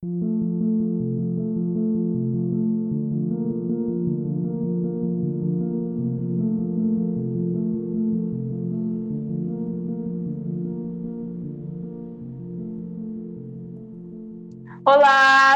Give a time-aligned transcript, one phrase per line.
[0.00, 0.14] Olá,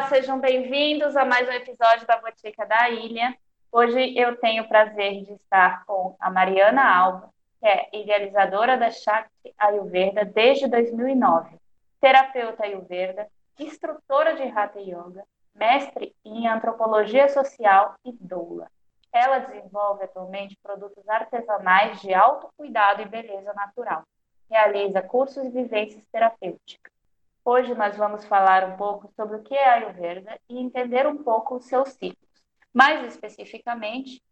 [0.08, 3.36] sejam bem-vindos a mais um episódio da Botica da Ilha.
[3.70, 7.30] Hoje eu tenho o prazer de estar com a Mariana Alba,
[7.60, 11.56] que é idealizadora da Shakti Ayurveda desde 2009,
[12.00, 13.28] terapeuta Ayurveda,
[13.58, 15.24] instrutora de Hatha Yoga,
[15.54, 18.70] mestre em antropologia social e doula.
[19.12, 24.02] Ela desenvolve atualmente produtos artesanais de autocuidado e beleza natural.
[24.50, 26.92] Realiza cursos e vivências terapêuticas.
[27.44, 31.56] Hoje nós vamos falar um pouco sobre o que é Ayurveda e entender um pouco
[31.56, 32.30] os seus ciclos.
[32.72, 34.22] Mais especificamente,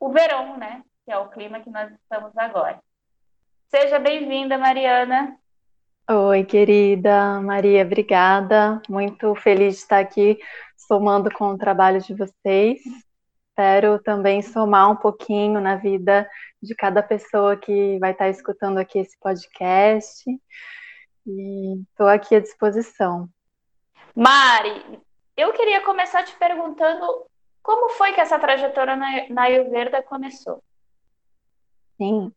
[0.00, 0.82] o verão, né?
[1.04, 2.82] Que é o clima que nós estamos agora.
[3.68, 5.38] Seja bem-vinda, Mariana.
[6.10, 8.80] Oi, querida Maria, obrigada.
[8.88, 10.38] Muito feliz de estar aqui
[10.74, 12.80] somando com o trabalho de vocês.
[13.50, 16.26] Espero também somar um pouquinho na vida
[16.62, 20.24] de cada pessoa que vai estar escutando aqui esse podcast.
[21.26, 23.28] E estou aqui à disposição.
[24.14, 24.98] Mari,
[25.36, 27.26] eu queria começar te perguntando
[27.62, 30.62] como foi que essa trajetória na, na Ayurveda começou?
[31.98, 32.32] Sim.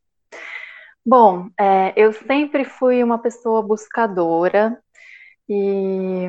[1.05, 4.79] Bom, é, eu sempre fui uma pessoa buscadora
[5.49, 6.27] e,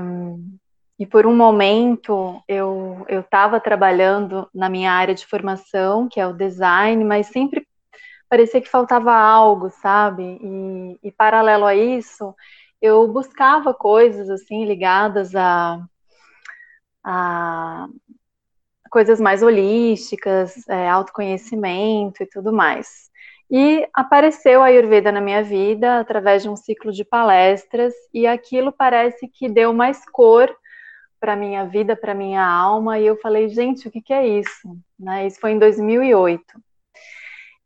[0.99, 6.33] e por um momento eu estava trabalhando na minha área de formação, que é o
[6.33, 7.67] design, mas sempre
[8.29, 10.39] parecia que faltava algo, sabe?
[10.43, 12.35] E, e paralelo a isso,
[12.81, 15.79] eu buscava coisas assim ligadas a,
[17.05, 17.89] a
[18.91, 23.12] coisas mais holísticas, é, autoconhecimento e tudo mais.
[23.55, 28.73] E apareceu a Ayurveda na minha vida através de um ciclo de palestras, e aquilo
[28.73, 30.51] parece que deu mais cor
[31.21, 34.75] para minha vida, para minha alma, e eu falei, gente, o que, que é isso?
[34.99, 35.27] Né?
[35.27, 36.43] Isso foi em 2008.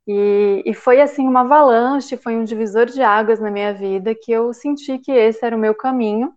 [0.09, 4.33] E, e, foi assim uma avalanche, foi um divisor de águas na minha vida que
[4.33, 6.33] eu senti que esse era o meu caminho.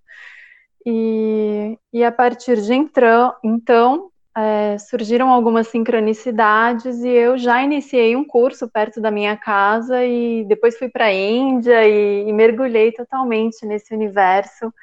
[0.86, 8.16] E, e a partir de então, então é, surgiram algumas sincronicidades e eu já iniciei
[8.16, 12.92] um curso perto da minha casa e depois fui para a Índia e, e, mergulhei
[12.94, 14.74] totalmente nesse universo.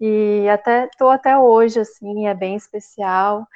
[0.00, 3.46] E até estou até hoje assim, é bem especial.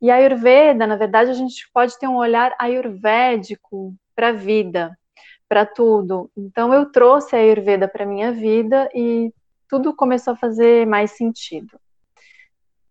[0.00, 4.96] E a Ayurveda, na verdade, a gente pode ter um olhar ayurvédico para a vida,
[5.48, 6.30] para tudo.
[6.36, 9.32] Então eu trouxe a Ayurveda para minha vida e
[9.68, 11.76] tudo começou a fazer mais sentido.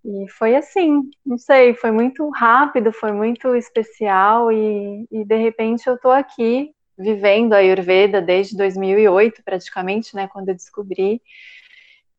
[0.06, 5.88] E foi assim, não sei, foi muito rápido, foi muito especial e, e de repente
[5.88, 11.20] eu estou aqui vivendo a Ayurveda desde 2008, praticamente, né, quando eu descobri.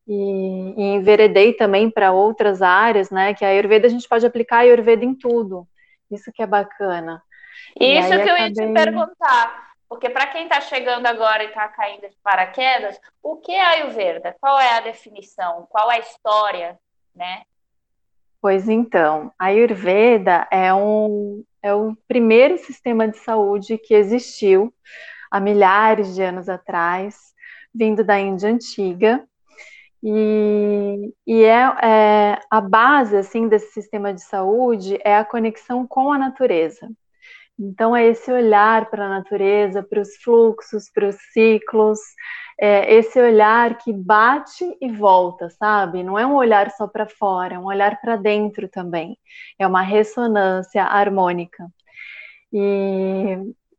[0.05, 4.57] E, e enveredei também para outras áreas, né, que a Ayurveda a gente pode aplicar
[4.57, 5.67] a Ayurveda em tudo.
[6.11, 7.23] Isso que é bacana.
[7.81, 12.09] Isso que eu ia te perguntar, porque para quem está chegando agora e está caindo
[12.09, 14.35] de paraquedas, o que é Ayurveda?
[14.41, 15.69] Qual é a definição?
[15.71, 16.79] Qual é a história,
[17.15, 17.43] né?
[18.41, 24.73] Pois então, a Ayurveda é um é o primeiro sistema de saúde que existiu
[25.31, 27.35] há milhares de anos atrás,
[27.75, 29.27] vindo da Índia antiga,
[30.03, 36.13] e, e é, é, a base assim desse sistema de saúde é a conexão com
[36.13, 36.89] a natureza.
[37.59, 41.99] Então, é esse olhar para a natureza, para os fluxos, para os ciclos,
[42.59, 46.03] é esse olhar que bate e volta, sabe?
[46.03, 49.19] Não é um olhar só para fora, é um olhar para dentro também.
[49.59, 51.66] É uma ressonância harmônica.
[52.53, 53.37] E,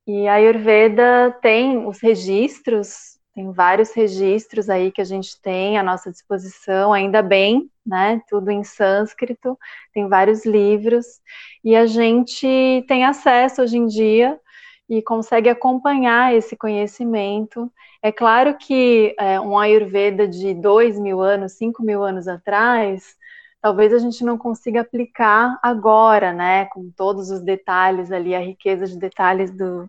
[0.07, 5.83] e a Ayurveda tem os registros tem vários registros aí que a gente tem à
[5.83, 8.19] nossa disposição, ainda bem, né?
[8.27, 9.55] Tudo em sânscrito,
[9.93, 11.05] tem vários livros,
[11.63, 14.39] e a gente tem acesso hoje em dia
[14.89, 17.71] e consegue acompanhar esse conhecimento.
[18.01, 23.15] É claro que é, um Ayurveda de dois mil anos, cinco mil anos atrás,
[23.61, 26.65] talvez a gente não consiga aplicar agora, né?
[26.65, 29.87] Com todos os detalhes ali, a riqueza de detalhes do,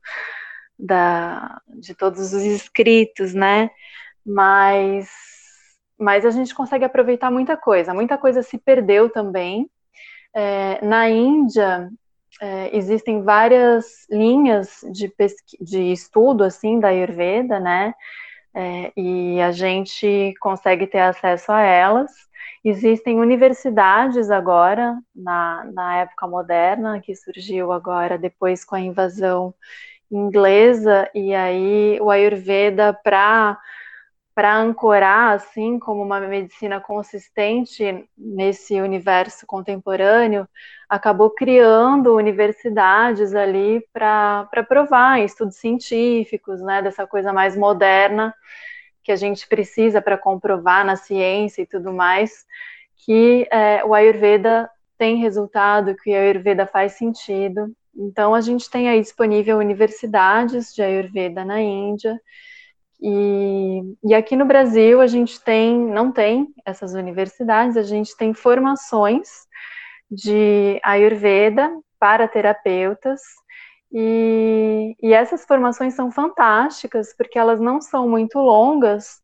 [0.78, 3.70] da, de todos os escritos, né?
[4.25, 5.10] Mas,
[5.98, 7.92] mas a gente consegue aproveitar muita coisa.
[7.92, 9.69] Muita coisa se perdeu também.
[10.34, 11.90] É, na Índia
[12.40, 15.12] é, existem várias linhas de,
[15.60, 17.94] de estudo assim da Ayurveda, né?
[18.54, 22.10] É, e a gente consegue ter acesso a elas.
[22.64, 29.54] Existem universidades agora, na, na época moderna, que surgiu agora depois com a invasão
[30.10, 33.58] inglesa e aí o Ayurveda para
[34.34, 40.49] para ancorar, assim, como uma medicina consistente nesse universo contemporâneo,
[40.88, 48.32] acabou criando universidades ali para provar, estudos científicos, né, dessa coisa mais moderna
[49.02, 52.46] que a gente precisa para comprovar na ciência e tudo mais,
[53.06, 57.72] que é, o Ayurveda tem resultado, que o Ayurveda faz sentido.
[57.94, 62.20] Então, a gente tem aí disponível universidades de Ayurveda na Índia,
[63.00, 68.35] e, e, aqui no Brasil a gente tem, não tem essas universidades, a gente tem
[68.35, 69.29] formações
[70.11, 73.20] de Ayurveda para terapeutas,
[73.93, 79.23] e, e essas formações são fantásticas, porque elas não são muito longas,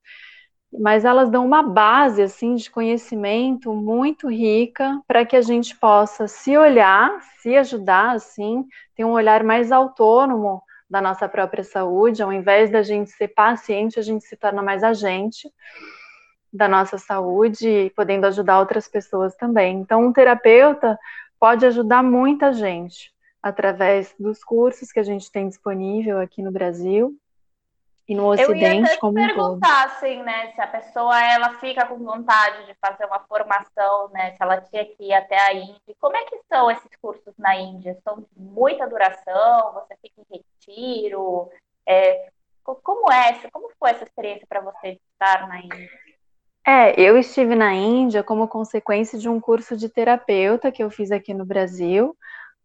[0.78, 6.26] mas elas dão uma base assim de conhecimento muito rica para que a gente possa
[6.26, 12.32] se olhar, se ajudar assim, ter um olhar mais autônomo da nossa própria saúde, ao
[12.32, 15.48] invés da gente ser paciente, a gente se torna mais agente
[16.52, 19.78] da nossa saúde, podendo ajudar outras pessoas também.
[19.78, 20.98] Então, um terapeuta
[21.38, 23.12] pode ajudar muita gente
[23.42, 27.18] através dos cursos que a gente tem disponível aqui no Brasil
[28.06, 31.58] e no Ocidente Eu ia até como te perguntar, assim, né, se a pessoa ela
[31.58, 35.54] fica com vontade de fazer uma formação, né, se ela tinha que ir até a
[35.54, 35.96] Índia.
[35.98, 37.98] Como é que são esses cursos na Índia?
[38.04, 39.72] São de muita duração?
[39.72, 41.48] Você fica em retiro?
[41.86, 42.28] É,
[42.62, 43.38] como é?
[43.50, 45.88] Como foi essa experiência para você estar na Índia?
[46.66, 51.10] É, eu estive na Índia como consequência de um curso de terapeuta que eu fiz
[51.10, 52.16] aqui no Brasil,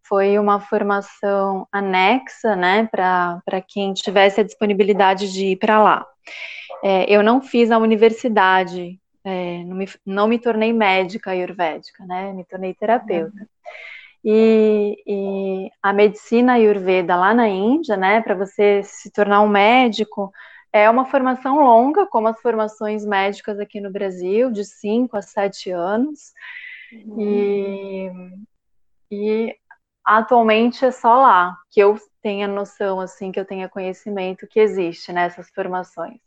[0.09, 6.05] foi uma formação anexa, né, para quem tivesse a disponibilidade de ir para lá.
[6.83, 12.33] É, eu não fiz a universidade, é, não, me, não, me, tornei médica ayurvédica, né,
[12.33, 13.47] me tornei terapeuta.
[14.25, 20.31] E, e a medicina ayurveda lá na Índia, né, para você se tornar um médico,
[20.73, 25.71] é uma formação longa, como as formações médicas aqui no Brasil, de 5 a 7
[25.71, 26.33] anos.
[26.91, 28.41] Uhum.
[29.11, 29.55] E, e
[30.05, 35.13] atualmente é só lá que eu tenha noção, assim, que eu tenha conhecimento que existe
[35.13, 36.19] nessas formações.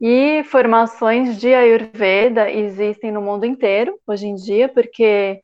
[0.00, 5.40] E formações de Ayurveda existem no mundo inteiro hoje em dia, porque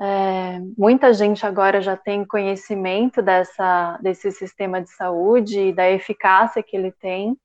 [0.00, 6.62] é, muita gente agora já tem conhecimento dessa, desse sistema de saúde e da eficácia
[6.62, 7.36] que ele tem.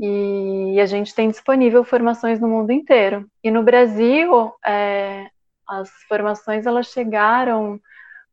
[0.00, 3.28] E a gente tem disponível formações no mundo inteiro.
[3.42, 5.26] E no Brasil, é,
[5.68, 7.80] as formações elas chegaram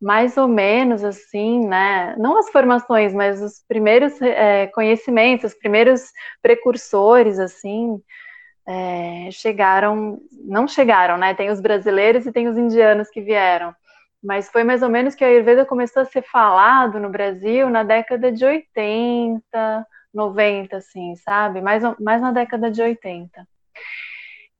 [0.01, 2.15] mais ou menos assim, né?
[2.17, 6.11] Não as formações, mas os primeiros é, conhecimentos, os primeiros
[6.41, 7.99] precursores, assim,
[8.67, 11.33] é, chegaram, não chegaram, né?
[11.33, 13.73] Tem os brasileiros e tem os indianos que vieram.
[14.23, 17.83] Mas foi mais ou menos que a Ayurveda começou a ser falado no Brasil na
[17.83, 21.61] década de 80, 90, assim, sabe?
[21.61, 23.47] Mais, mais na década de 80.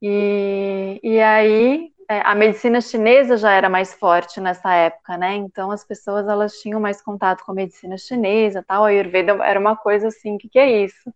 [0.02, 5.36] E, e aí é, a medicina chinesa já era mais forte nessa época, né?
[5.36, 8.86] Então as pessoas elas tinham mais contato com a medicina chinesa, tal.
[8.86, 11.14] A Ayurveda era uma coisa assim, que que é isso?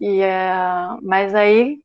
[0.00, 0.52] E é,
[1.02, 1.78] mas aí,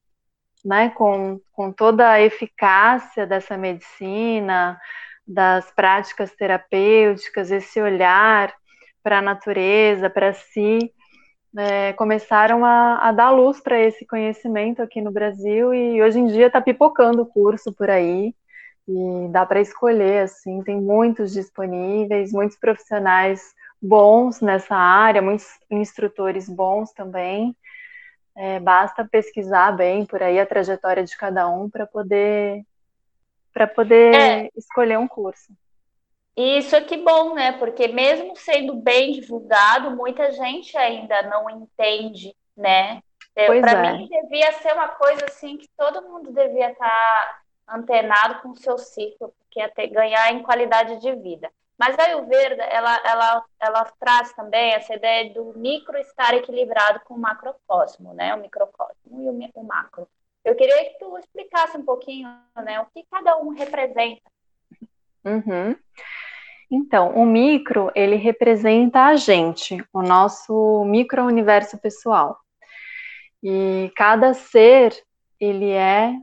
[0.66, 0.90] né?
[0.92, 4.80] Com, com toda a eficácia dessa medicina,
[5.28, 8.54] das práticas terapêuticas, esse olhar
[9.04, 10.94] para a natureza, para si,
[11.58, 16.28] é, começaram a, a, dar luz para esse conhecimento aqui no Brasil e hoje em
[16.28, 18.34] dia está pipocando o curso por aí.
[18.88, 26.50] E dá para escolher assim tem muitos disponíveis muitos profissionais bons nessa área muitos instrutores
[26.50, 27.56] bons também.
[28.36, 32.64] É, basta pesquisar bem por aí a trajetória de cada um para poder
[33.54, 34.50] para poder é.
[34.56, 35.54] escolher um curso
[36.36, 37.54] isso é que bom, né?
[37.54, 43.02] Porque mesmo sendo bem divulgado, muita gente ainda não entende, né?
[43.34, 43.94] Para é.
[43.94, 48.58] mim devia ser uma coisa assim que todo mundo devia estar tá antenado com o
[48.58, 51.50] seu ciclo, porque até ganhar em qualidade de vida.
[51.78, 57.16] Mas a Ayurveda, ela, ela, ela traz também essa ideia do micro estar equilibrado com
[57.16, 58.36] o macrocosmo, né?
[58.36, 60.08] O microcosmo e o, o macro.
[60.46, 62.80] Eu queria que tu explicasse um pouquinho, né?
[62.82, 64.22] O que cada um representa.
[65.26, 65.76] Uhum.
[66.72, 72.40] Então, o micro, ele representa a gente, o nosso micro-universo pessoal.
[73.44, 74.96] E cada ser,
[75.38, 76.14] ele é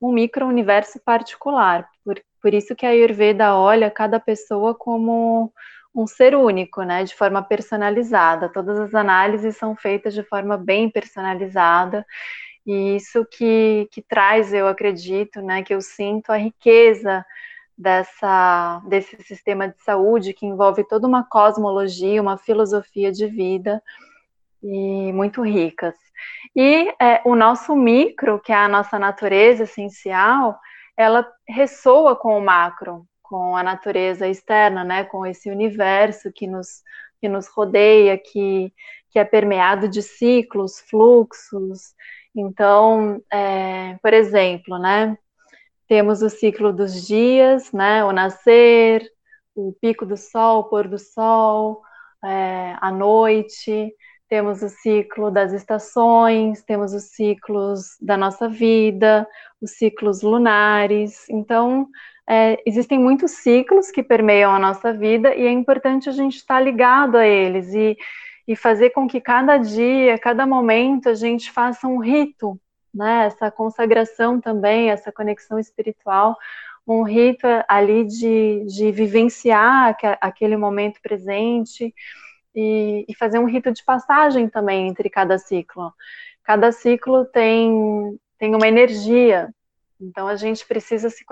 [0.00, 1.88] um micro-universo particular.
[2.04, 5.52] Por, por isso que a Ayurveda olha cada pessoa como
[5.94, 8.48] um ser único, né, de forma personalizada.
[8.48, 12.04] Todas as análises são feitas de forma bem personalizada.
[12.66, 17.24] E isso que, que traz, eu acredito, né, que eu sinto a riqueza
[17.76, 23.82] dessa, desse sistema de saúde que envolve toda uma cosmologia, uma filosofia de vida
[24.62, 25.94] e muito ricas.
[26.54, 30.58] E é, o nosso micro, que é a nossa natureza essencial,
[30.96, 36.82] ela ressoa com o macro, com a natureza externa, né, com esse universo que nos,
[37.20, 38.72] que nos rodeia, que,
[39.10, 41.94] que é permeado de ciclos, fluxos.
[42.34, 45.16] Então, é, por exemplo, né,
[45.92, 49.06] temos o ciclo dos dias, né, o nascer,
[49.54, 51.82] o pico do sol, o pôr do sol,
[52.24, 53.94] é, a noite,
[54.26, 59.28] temos o ciclo das estações, temos os ciclos da nossa vida,
[59.60, 61.28] os ciclos lunares.
[61.28, 61.86] Então,
[62.26, 66.58] é, existem muitos ciclos que permeiam a nossa vida e é importante a gente estar
[66.58, 67.98] ligado a eles e,
[68.48, 72.58] e fazer com que cada dia, cada momento, a gente faça um rito,
[72.94, 73.26] né?
[73.26, 76.36] Essa consagração também, essa conexão espiritual,
[76.86, 81.94] um rito ali de, de vivenciar aquele momento presente
[82.54, 85.92] e, e fazer um rito de passagem também entre cada ciclo.
[86.42, 89.48] Cada ciclo tem, tem uma energia,
[90.00, 91.24] então a gente precisa se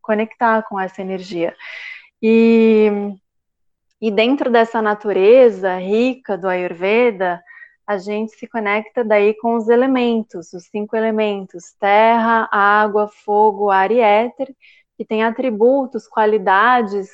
[0.00, 1.56] conectar com essa energia.
[2.22, 2.90] E,
[4.00, 7.42] e dentro dessa natureza rica do Ayurveda,
[7.86, 13.90] a gente se conecta daí com os elementos, os cinco elementos: terra, água, fogo, ar
[13.90, 14.54] e éter,
[14.96, 17.08] que têm atributos, qualidades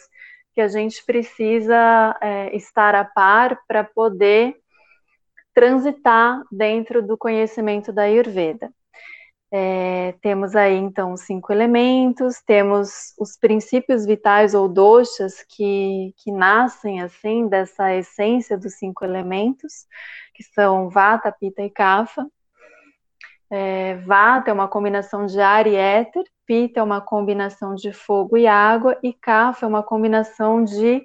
[0.54, 4.56] que a gente precisa é, estar a par para poder
[5.54, 8.72] transitar dentro do conhecimento da Ayurveda.
[9.52, 16.30] É, temos aí então os cinco elementos, temos os princípios vitais ou doshas que, que
[16.30, 19.86] nascem assim dessa essência dos cinco elementos,
[20.34, 22.26] que são Vata, Pitta e Kapha.
[23.52, 28.36] É, vata é uma combinação de ar e éter, Pitta é uma combinação de fogo
[28.36, 31.04] e água, e Kapha é uma combinação de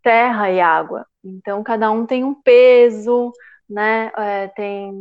[0.00, 1.04] terra e água.
[1.24, 3.32] Então, cada um tem um peso,
[3.72, 4.12] né?
[4.16, 4.92] É, tem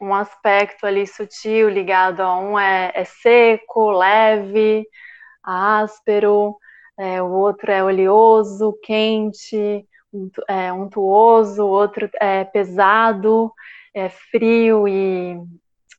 [0.00, 4.86] um aspecto ali sutil ligado a um é, é seco, leve,
[5.42, 6.56] áspero,
[6.98, 9.86] é, o outro é oleoso, quente,
[10.48, 13.52] é, untuoso, o outro é pesado,
[13.94, 15.38] é frio e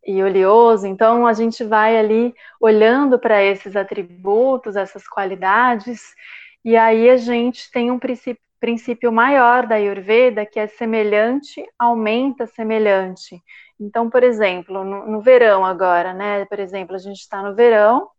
[0.08, 0.88] e oleoso.
[0.88, 6.16] Então, a gente vai ali olhando para esses atributos, essas qualidades,
[6.64, 12.46] e aí a gente tem um princípio, princípio maior da Ayurveda, que é semelhante, aumenta
[12.48, 13.42] semelhante.
[13.80, 16.46] Então, por exemplo, no, no verão agora, né?
[16.46, 18.10] Por exemplo, a gente está no verão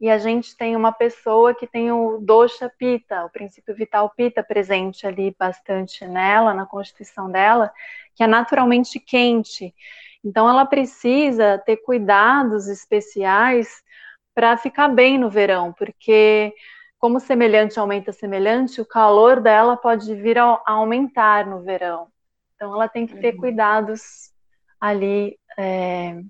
[0.00, 4.42] e a gente tem uma pessoa que tem o dosha pita, o princípio vital pita
[4.42, 7.70] presente ali bastante nela, na constituição dela,
[8.14, 9.74] que é naturalmente quente.
[10.24, 13.82] Então, ela precisa ter cuidados especiais
[14.34, 16.54] para ficar bem no verão, porque
[17.00, 22.08] como semelhante aumenta semelhante, o calor dela pode vir a aumentar no verão.
[22.54, 23.40] Então, ela tem que ter uhum.
[23.40, 24.30] cuidados
[24.78, 26.20] ali, é,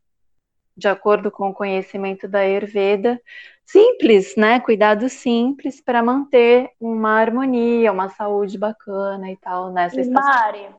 [0.76, 3.20] de acordo com o conhecimento da Ayurveda,
[3.66, 4.60] simples, né?
[4.60, 10.72] Cuidados simples para manter uma harmonia, uma saúde bacana e tal nessa e Mari,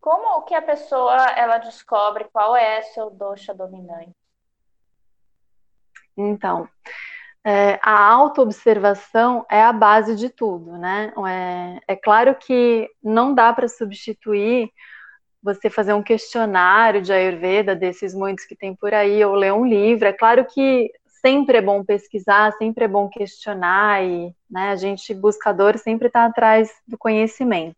[0.00, 4.10] como que a pessoa ela descobre qual é seu dosha dominante?
[6.16, 6.68] Então,
[7.46, 11.12] é, a autoobservação é a base de tudo, né?
[11.86, 14.68] É, é claro que não dá para substituir
[15.40, 19.64] você fazer um questionário de Ayurveda, desses muitos que tem por aí, ou ler um
[19.64, 20.08] livro.
[20.08, 25.14] É claro que sempre é bom pesquisar, sempre é bom questionar, e né, a gente,
[25.14, 27.76] buscador, sempre está atrás do conhecimento.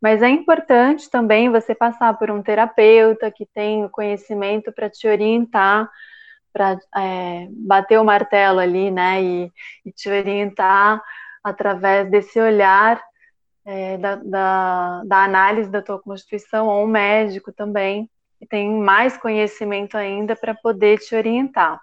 [0.00, 5.08] Mas é importante também você passar por um terapeuta que tem o conhecimento para te
[5.08, 5.90] orientar,
[6.52, 9.52] para é, bater o martelo ali, né, e,
[9.84, 11.02] e, te orientar
[11.42, 13.02] através desse olhar
[13.64, 19.16] é, da, da, da análise da tua constituição, ou um médico também, que tem mais
[19.16, 21.80] conhecimento ainda para poder te orientar.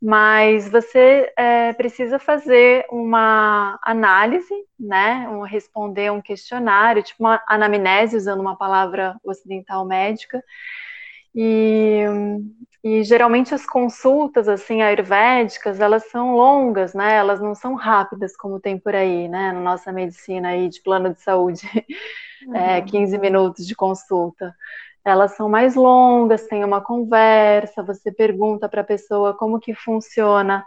[0.00, 8.16] Mas você é, precisa fazer uma análise, né, um, responder um questionário, tipo uma anamnese,
[8.16, 10.42] usando uma palavra ocidental médica,
[11.34, 12.04] e,
[12.82, 18.60] e, geralmente as consultas, assim, ayurvédicas, elas são longas, né, elas não são rápidas como
[18.60, 21.62] tem por aí, né, na nossa medicina aí de plano de saúde,
[22.46, 22.54] uhum.
[22.54, 24.54] é, 15 minutos de consulta.
[25.04, 30.64] Elas são mais longas, tem uma conversa, você pergunta para a pessoa como que funciona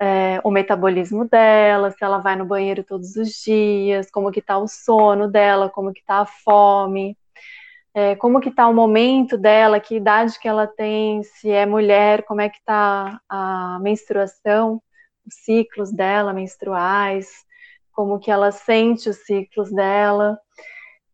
[0.00, 4.58] é, o metabolismo dela, se ela vai no banheiro todos os dias, como que está
[4.58, 7.16] o sono dela, como que está a fome,
[7.98, 12.22] é, como que está o momento dela, que idade que ela tem, se é mulher,
[12.22, 14.80] como é que está a menstruação,
[15.26, 17.28] os ciclos dela menstruais,
[17.92, 20.38] como que ela sente os ciclos dela.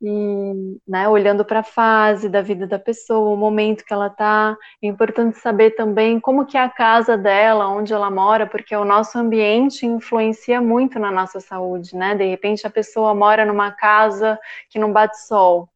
[0.02, 4.56] e né, olhando para a fase da vida da pessoa, o momento que ela está.
[4.82, 8.84] É importante saber também como que é a casa dela, onde ela mora, porque o
[8.84, 12.14] nosso ambiente influencia muito na nossa saúde, né?
[12.14, 14.38] De repente a pessoa mora numa casa
[14.70, 15.68] que não bate sol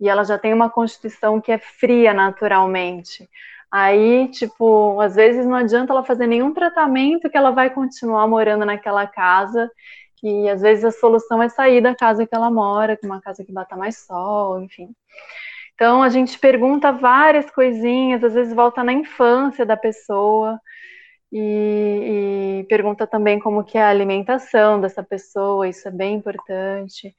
[0.00, 3.28] e ela já tem uma constituição que é fria naturalmente.
[3.70, 8.64] Aí, tipo, às vezes não adianta ela fazer nenhum tratamento que ela vai continuar morando
[8.64, 9.70] naquela casa
[10.16, 13.44] que às vezes a solução é sair da casa que ela mora, que uma casa
[13.44, 14.88] que bata mais sol, enfim.
[15.74, 20.58] Então a gente pergunta várias coisinhas, às vezes volta na infância da pessoa
[21.30, 27.14] e, e pergunta também como que é a alimentação dessa pessoa, isso é bem importante.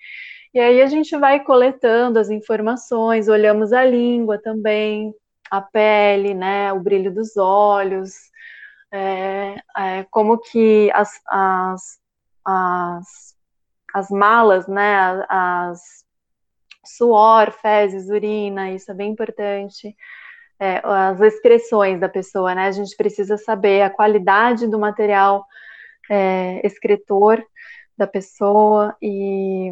[0.58, 5.14] E aí a gente vai coletando as informações, olhamos a língua também,
[5.52, 8.32] a pele, né, o brilho dos olhos,
[8.92, 12.00] é, é, como que as, as
[12.44, 13.36] as,
[13.94, 16.04] as malas, né, as
[16.84, 19.96] suor, fezes, urina, isso é bem importante.
[20.60, 22.66] É, as expressões da pessoa, né?
[22.66, 25.46] A gente precisa saber a qualidade do material
[26.10, 27.46] é, excretor
[27.96, 29.72] da pessoa e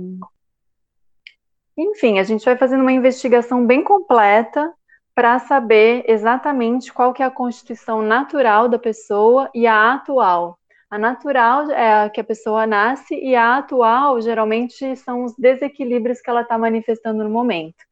[1.77, 4.73] enfim, a gente vai fazendo uma investigação bem completa
[5.13, 10.59] para saber exatamente qual que é a constituição natural da pessoa e a atual.
[10.89, 16.21] A natural é a que a pessoa nasce e a atual geralmente são os desequilíbrios
[16.21, 17.83] que ela está manifestando no momento.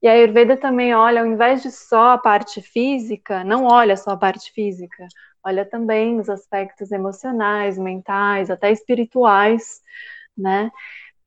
[0.00, 4.12] E a Ayurveda também olha, ao invés de só a parte física, não olha só
[4.12, 5.06] a parte física,
[5.44, 9.80] olha também os aspectos emocionais, mentais, até espirituais,
[10.36, 10.70] né?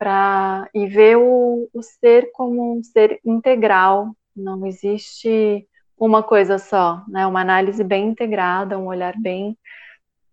[0.01, 7.03] Pra, e ver o, o ser como um ser integral, não existe uma coisa só,
[7.07, 7.27] né?
[7.27, 9.55] Uma análise bem integrada, um olhar bem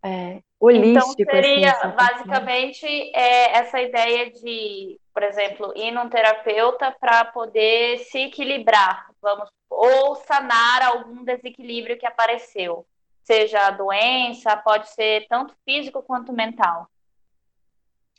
[0.02, 1.20] é, holístico.
[1.22, 7.98] Então seria assim, basicamente é, essa ideia de, por exemplo, ir num terapeuta para poder
[8.04, 12.86] se equilibrar, vamos, ou sanar algum desequilíbrio que apareceu,
[13.22, 16.88] seja a doença, pode ser tanto físico quanto mental.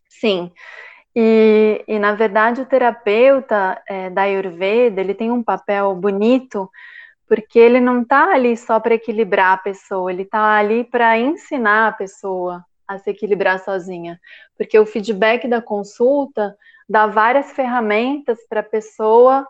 [0.07, 0.51] Sim.
[1.21, 6.71] E, e na verdade o terapeuta é, da Ayurveda ele tem um papel bonito
[7.27, 11.89] porque ele não está ali só para equilibrar a pessoa, ele está ali para ensinar
[11.89, 14.17] a pessoa a se equilibrar sozinha,
[14.57, 16.55] porque o feedback da consulta
[16.87, 19.45] dá várias ferramentas para a pessoa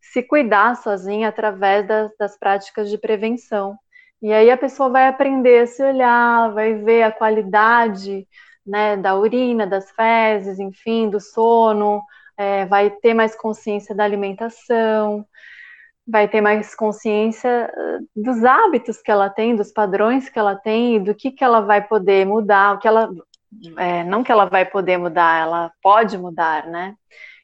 [0.00, 3.78] se cuidar sozinha através das, das práticas de prevenção.
[4.20, 8.28] E aí a pessoa vai aprender a se olhar, vai ver a qualidade
[8.66, 12.02] né, da urina, das fezes, enfim, do sono,
[12.36, 15.26] é, vai ter mais consciência da alimentação,
[16.06, 21.02] vai ter mais consciência eh, dos hábitos que ela tem, dos padrões que ela tem,
[21.02, 23.10] do que, que ela vai poder mudar, o que ela
[23.78, 26.94] é, não que ela vai poder mudar, ela pode mudar, né?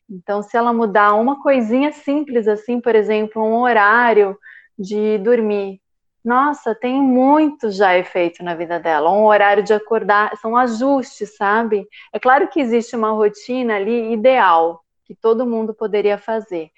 [0.08, 4.36] Então, se ela mudar uma coisinha simples assim, por exemplo, um horário
[4.78, 5.80] de dormir,
[6.24, 9.10] nossa, tem muito já efeito na vida dela.
[9.10, 11.86] Um horário de acordar, são ajustes, sabe?
[12.12, 16.70] É claro que existe uma rotina ali ideal que todo mundo poderia fazer,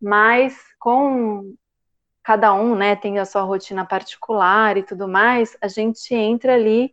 [0.00, 1.54] mas com
[2.22, 6.92] cada um, né, tem a sua rotina particular e tudo mais, a gente entra ali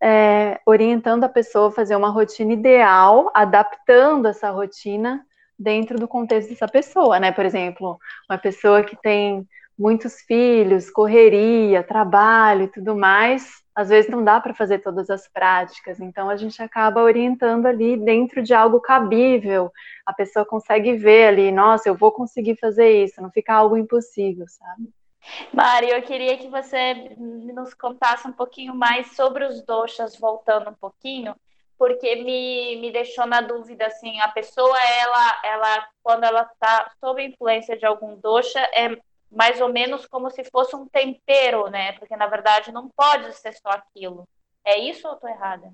[0.00, 5.24] é, orientando a pessoa a fazer uma rotina ideal, adaptando essa rotina
[5.58, 7.32] dentro do contexto dessa pessoa, né?
[7.32, 9.46] Por exemplo, uma pessoa que tem
[9.78, 15.28] muitos filhos, correria, trabalho e tudo mais, às vezes não dá para fazer todas as
[15.28, 19.70] práticas, então a gente acaba orientando ali dentro de algo cabível.
[20.06, 24.46] A pessoa consegue ver ali, nossa, eu vou conseguir fazer isso, não fica algo impossível,
[24.48, 24.88] sabe?
[25.52, 30.74] Mari, eu queria que você nos contasse um pouquinho mais sobre os doxas, voltando um
[30.74, 31.34] pouquinho,
[31.78, 37.24] porque me, me deixou na dúvida, assim, a pessoa, ela, ela quando ela está sob
[37.24, 38.96] influência de algum doxa, é
[39.34, 41.92] mais ou menos como se fosse um tempero, né?
[41.92, 44.28] Porque na verdade não pode ser só aquilo.
[44.64, 45.72] É isso ou estou errada?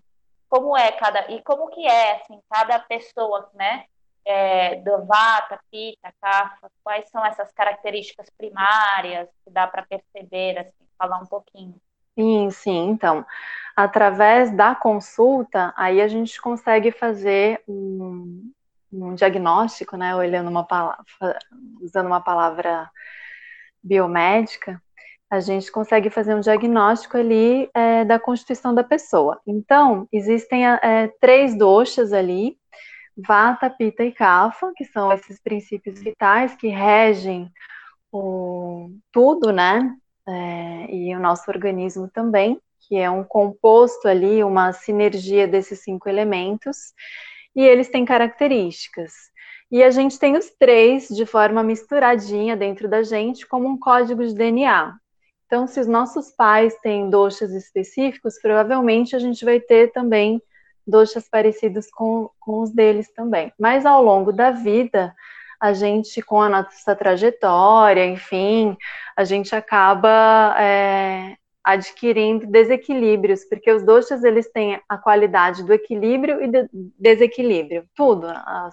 [0.49, 3.85] Como é cada e como que é assim cada pessoa, né?
[4.25, 10.87] É, do vata, pita, kapha, quais são essas características primárias que dá para perceber, assim,
[10.99, 11.75] falar um pouquinho.
[12.15, 12.91] Sim, sim.
[12.91, 13.25] Então,
[13.75, 18.53] através da consulta, aí a gente consegue fazer um,
[18.93, 20.15] um diagnóstico, né?
[20.15, 21.05] Olhando uma palavra,
[21.81, 22.91] usando uma palavra
[23.83, 24.81] biomédica,
[25.31, 29.41] a gente consegue fazer um diagnóstico ali é, da constituição da pessoa.
[29.47, 32.59] Então, existem é, três doxas ali,
[33.17, 37.51] Vata, Pita e Kapha, que são esses princípios vitais que regem
[38.11, 39.95] o, tudo, né?
[40.29, 46.09] É, e o nosso organismo também, que é um composto ali, uma sinergia desses cinco
[46.09, 46.93] elementos,
[47.55, 49.13] e eles têm características.
[49.71, 54.27] E a gente tem os três de forma misturadinha dentro da gente, como um código
[54.27, 54.95] de DNA.
[55.47, 60.43] Então, se os nossos pais têm doxas específicos, provavelmente a gente vai ter também
[60.87, 63.53] doxas parecidos com, com os deles também.
[63.59, 65.15] Mas ao longo da vida,
[65.61, 68.77] a gente, com a nossa trajetória, enfim,
[69.17, 76.39] a gente acaba é, adquirindo desequilíbrios, porque os doxas eles têm a qualidade do equilíbrio
[76.43, 76.51] e
[76.99, 78.27] desequilíbrio, tudo,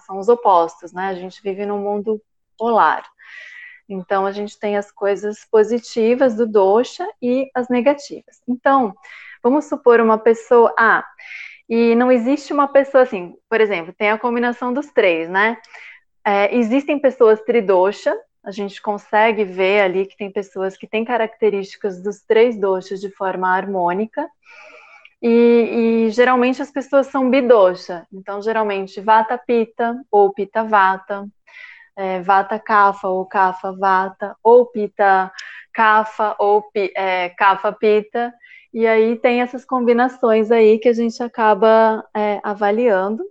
[0.06, 1.08] são os opostos, né?
[1.08, 2.20] A gente vive num mundo
[2.56, 3.04] polar.
[3.88, 8.40] Então a gente tem as coisas positivas do dosha e as negativas.
[8.46, 8.94] Então,
[9.42, 11.04] vamos supor uma pessoa, ah,
[11.68, 15.56] e não existe uma pessoa assim, por exemplo, tem a combinação dos três, né?
[16.24, 22.02] É, existem pessoas tridosha, a gente consegue ver ali que tem pessoas que têm características
[22.02, 24.28] dos três doshas de forma harmônica.
[25.20, 31.26] E, e, geralmente as pessoas são bidosha, então geralmente vata pita ou pita vata,
[31.96, 35.32] é, vata kapha ou kapha vata, ou pita
[35.72, 38.32] kapha ou é, kapha pita,
[38.72, 43.24] e aí tem essas combinações aí que a gente acaba é, avaliando.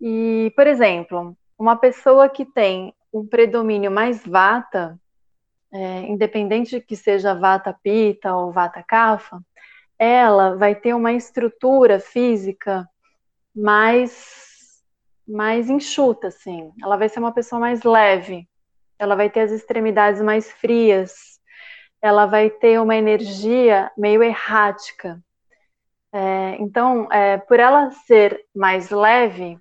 [0.00, 4.98] E, por exemplo, uma pessoa que tem um predomínio mais vata,
[5.72, 9.40] é, independente de que seja vata pita ou vata kapha,
[9.98, 12.88] ela vai ter uma estrutura física
[13.54, 14.48] mais
[15.28, 16.72] mais enxuta, assim.
[16.82, 18.48] Ela vai ser uma pessoa mais leve.
[18.98, 21.40] Ela vai ter as extremidades mais frias.
[22.02, 25.22] Ela vai ter uma energia meio errática.
[26.12, 29.56] É, então, é, por ela ser mais leve,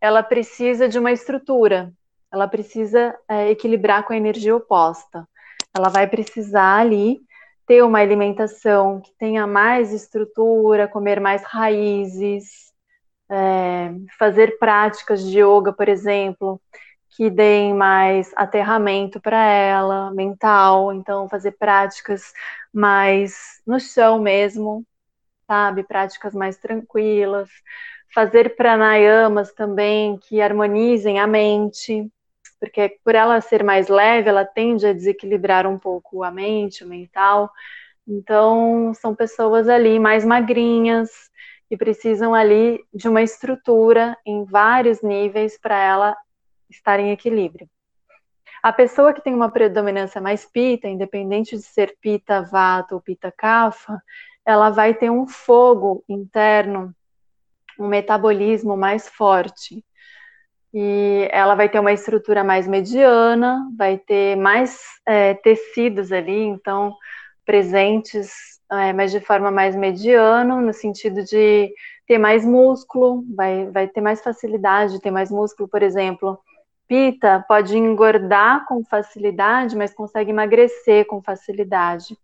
[0.00, 1.92] ela precisa de uma estrutura
[2.32, 5.28] ela precisa é, equilibrar com a energia oposta.
[5.74, 7.20] Ela vai precisar ali
[7.66, 12.72] ter uma alimentação que tenha mais estrutura, comer mais raízes,
[13.30, 16.60] é, fazer práticas de yoga, por exemplo,
[17.10, 22.32] que deem mais aterramento para ela, mental, então fazer práticas
[22.72, 24.84] mais no chão mesmo,
[25.46, 25.82] sabe?
[25.84, 27.50] Práticas mais tranquilas,
[28.14, 32.10] fazer pranayamas também que harmonizem a mente,
[32.62, 36.86] porque por ela ser mais leve, ela tende a desequilibrar um pouco a mente, o
[36.86, 37.50] mental.
[38.06, 41.10] Então, são pessoas ali mais magrinhas,
[41.68, 46.16] que precisam ali de uma estrutura em vários níveis para ela
[46.70, 47.68] estar em equilíbrio.
[48.62, 53.32] A pessoa que tem uma predominância mais pita, independente de ser pita vata ou pita
[53.36, 54.00] kapha,
[54.46, 56.94] ela vai ter um fogo interno,
[57.76, 59.84] um metabolismo mais forte
[60.74, 66.94] e ela vai ter uma estrutura mais mediana, vai ter mais é, tecidos ali, então
[67.44, 68.30] presentes,
[68.70, 71.72] é, mas de forma mais mediana, no sentido de
[72.06, 76.38] ter mais músculo, vai, vai ter mais facilidade de ter mais músculo, por exemplo.
[76.88, 82.16] Pita pode engordar com facilidade, mas consegue emagrecer com facilidade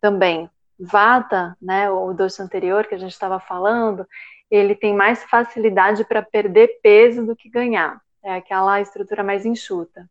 [0.00, 0.48] também.
[0.78, 4.06] Vata, né, o doce anterior que a gente estava falando,
[4.50, 8.00] ele tem mais facilidade para perder peso do que ganhar.
[8.22, 10.08] É aquela estrutura mais enxuta.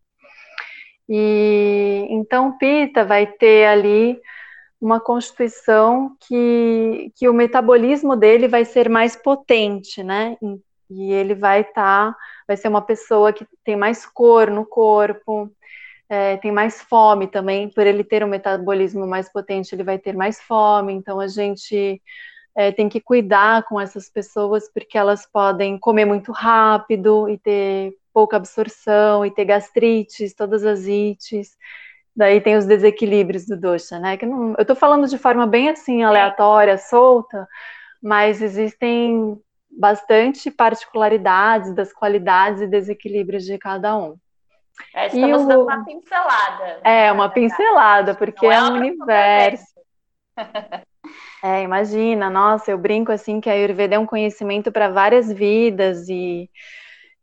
[1.08, 4.20] E então Pita vai ter ali
[4.80, 10.38] uma constituição que, que o metabolismo dele vai ser mais potente, né?
[10.90, 12.18] E ele vai estar, tá,
[12.48, 15.50] vai ser uma pessoa que tem mais cor no corpo,
[16.10, 20.16] é, tem mais fome também, por ele ter um metabolismo mais potente, ele vai ter
[20.16, 22.02] mais fome, então a gente
[22.56, 27.94] é, tem que cuidar com essas pessoas porque elas podem comer muito rápido e ter
[28.14, 31.58] pouca absorção e ter gastrites, todas as ites.
[32.16, 34.18] Daí tem os desequilíbrios do dosha, né?
[34.18, 37.48] Que não, eu estou falando de forma bem assim aleatória, solta,
[38.02, 39.36] mas existem
[39.68, 44.16] bastante particularidades das qualidades e desequilíbrios de cada um.
[44.94, 45.48] É, estamos o...
[45.48, 46.80] dando uma pincelada.
[46.84, 49.66] É, uma pincelada, porque é, é um universo.
[51.44, 56.08] É, imagina, nossa, eu brinco assim que a Ayurveda é um conhecimento para várias vidas
[56.08, 56.50] e,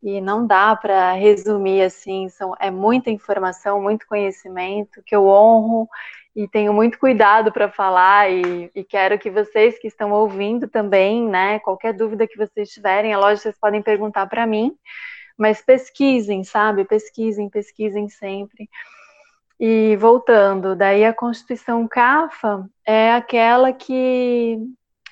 [0.03, 5.88] e não dá para resumir assim, são, é muita informação, muito conhecimento que eu honro
[6.35, 11.26] e tenho muito cuidado para falar e, e, quero que vocês que estão ouvindo também,
[11.29, 14.76] né, qualquer dúvida que vocês tiverem, é lógico, vocês podem perguntar para mim,
[15.37, 16.85] mas pesquisem, sabe?
[16.85, 18.68] Pesquisem, pesquisem sempre.
[19.62, 24.59] E voltando, daí a Constituição CAFA é aquela que,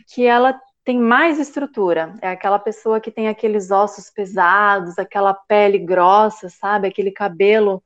[0.07, 5.79] que ela tem mais estrutura, é aquela pessoa que tem aqueles ossos pesados, aquela pele
[5.79, 6.89] grossa, sabe?
[6.89, 7.83] Aquele cabelo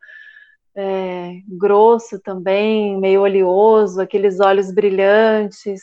[0.77, 5.83] é, grosso também, meio oleoso, aqueles olhos brilhantes.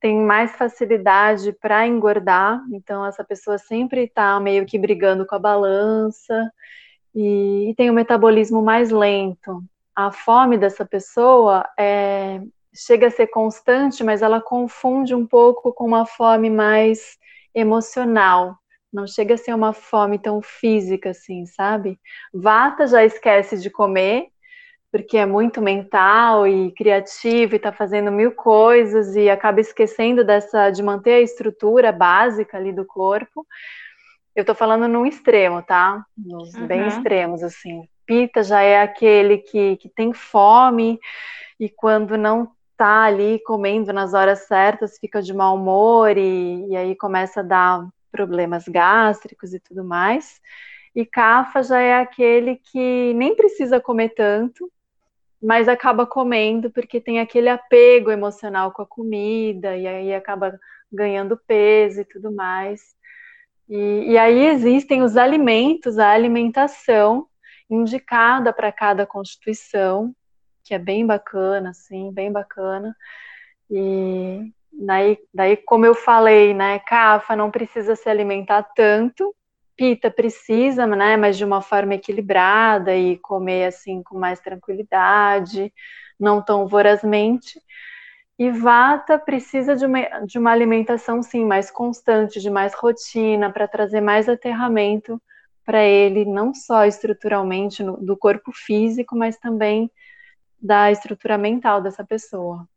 [0.00, 5.38] tem mais facilidade para engordar, então essa pessoa sempre está meio que brigando com a
[5.38, 6.50] balança
[7.14, 9.62] e, e, tem um metabolismo mais lento.
[10.00, 12.40] A fome dessa pessoa é,
[12.74, 17.18] chega a ser constante, mas ela confunde um pouco com uma fome mais
[17.54, 18.56] emocional.
[18.90, 22.00] Não chega a ser uma fome tão física assim, sabe?
[22.32, 24.28] Vata já esquece de comer
[24.90, 30.70] porque é muito mental e criativo e está fazendo mil coisas e acaba esquecendo dessa
[30.70, 33.46] de manter a estrutura básica ali do corpo.
[34.34, 36.02] Eu estou falando num extremo, tá?
[36.16, 36.66] Nos uhum.
[36.66, 37.86] bem extremos, assim.
[38.10, 40.98] Pita já é aquele que, que tem fome
[41.60, 46.76] e quando não tá ali comendo nas horas certas fica de mau humor e, e
[46.76, 50.40] aí começa a dar problemas gástricos e tudo mais.
[50.92, 54.68] E Cafa já é aquele que nem precisa comer tanto,
[55.40, 60.58] mas acaba comendo porque tem aquele apego emocional com a comida e aí acaba
[60.92, 62.80] ganhando peso e tudo mais.
[63.68, 67.29] E, e aí existem os alimentos, a alimentação
[67.74, 70.14] indicada para cada constituição,
[70.64, 72.94] que é bem bacana, assim, bem bacana.
[73.70, 79.34] E daí, daí como eu falei, né, Cafa não precisa se alimentar tanto,
[79.76, 85.72] Pita precisa, né, mas de uma forma equilibrada e comer assim com mais tranquilidade,
[86.18, 87.58] não tão vorazmente.
[88.38, 93.68] E Vata precisa de uma, de uma alimentação, sim, mais constante, de mais rotina, para
[93.68, 95.20] trazer mais aterramento
[95.70, 99.88] para ele, não só estruturalmente no, do corpo físico, mas também
[100.60, 102.68] da estrutura mental dessa pessoa.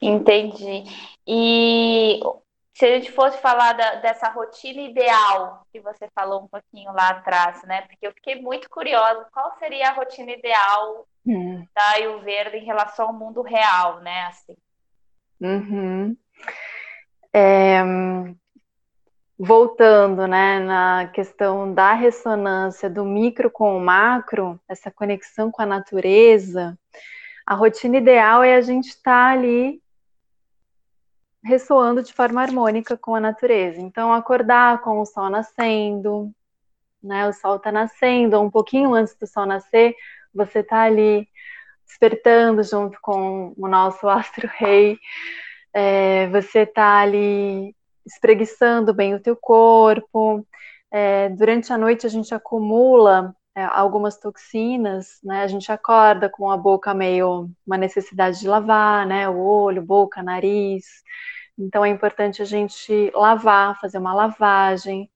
[0.00, 0.84] Entendi.
[1.26, 2.18] E
[2.72, 7.10] se a gente fosse falar da, dessa rotina ideal que você falou um pouquinho lá
[7.10, 7.82] atrás, né?
[7.82, 11.62] Porque eu fiquei muito curiosa, qual seria a rotina ideal hum.
[11.74, 14.28] da Ayurveda em relação ao mundo real, né?
[14.28, 14.56] Assim.
[15.42, 16.16] Uhum.
[17.34, 17.82] É,
[19.38, 25.66] voltando, né, na questão da ressonância do micro com o macro, essa conexão com a
[25.66, 26.76] natureza,
[27.46, 29.80] a rotina ideal é a gente estar tá ali
[31.42, 33.80] ressoando de forma harmônica com a natureza.
[33.80, 36.30] Então, acordar com o sol nascendo,
[37.02, 37.28] né?
[37.28, 39.94] O sol está nascendo, um pouquinho antes do sol nascer,
[40.34, 41.28] você está ali
[41.86, 44.98] despertando junto com o nosso astro-rei,
[45.72, 47.74] é, você está ali
[48.08, 50.46] espreguiçando bem o teu corpo.
[50.90, 55.42] É, durante a noite a gente acumula é, algumas toxinas, né?
[55.42, 59.28] A gente acorda com a boca meio uma necessidade de lavar, né?
[59.28, 60.84] O olho, boca, nariz.
[61.58, 65.10] Então é importante a gente lavar, fazer uma lavagem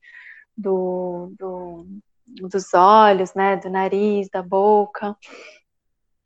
[0.56, 1.86] do, do,
[2.26, 5.16] dos olhos, né, do nariz, da boca.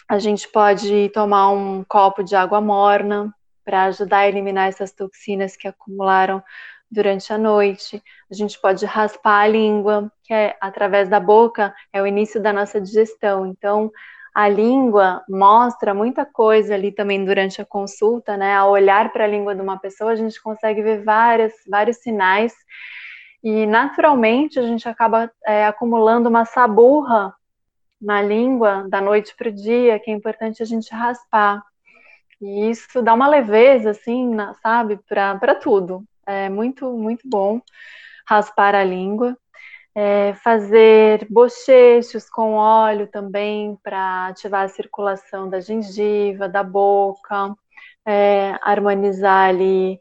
[0.08, 3.34] A gente pode tomar um copo de água morna
[3.66, 6.42] para ajudar a eliminar essas toxinas que acumularam
[6.90, 8.02] durante a noite.
[8.30, 12.52] A gente pode raspar a língua, que é através da boca, é o início da
[12.52, 13.44] nossa digestão.
[13.44, 13.90] Então,
[14.32, 18.54] a língua mostra muita coisa ali também durante a consulta, né?
[18.54, 22.54] Ao olhar para a língua de uma pessoa, a gente consegue ver várias, vários sinais
[23.42, 27.34] e naturalmente a gente acaba é, acumulando uma saburra
[28.00, 31.62] na língua da noite para o dia, que é importante a gente raspar.
[32.40, 36.04] E isso dá uma leveza, assim, na, sabe, para tudo.
[36.26, 37.60] É muito, muito bom
[38.26, 39.36] raspar a língua
[39.96, 47.56] é, fazer bochechos com óleo também para ativar a circulação da gengiva, da boca,
[48.04, 49.98] é, harmonizar ali,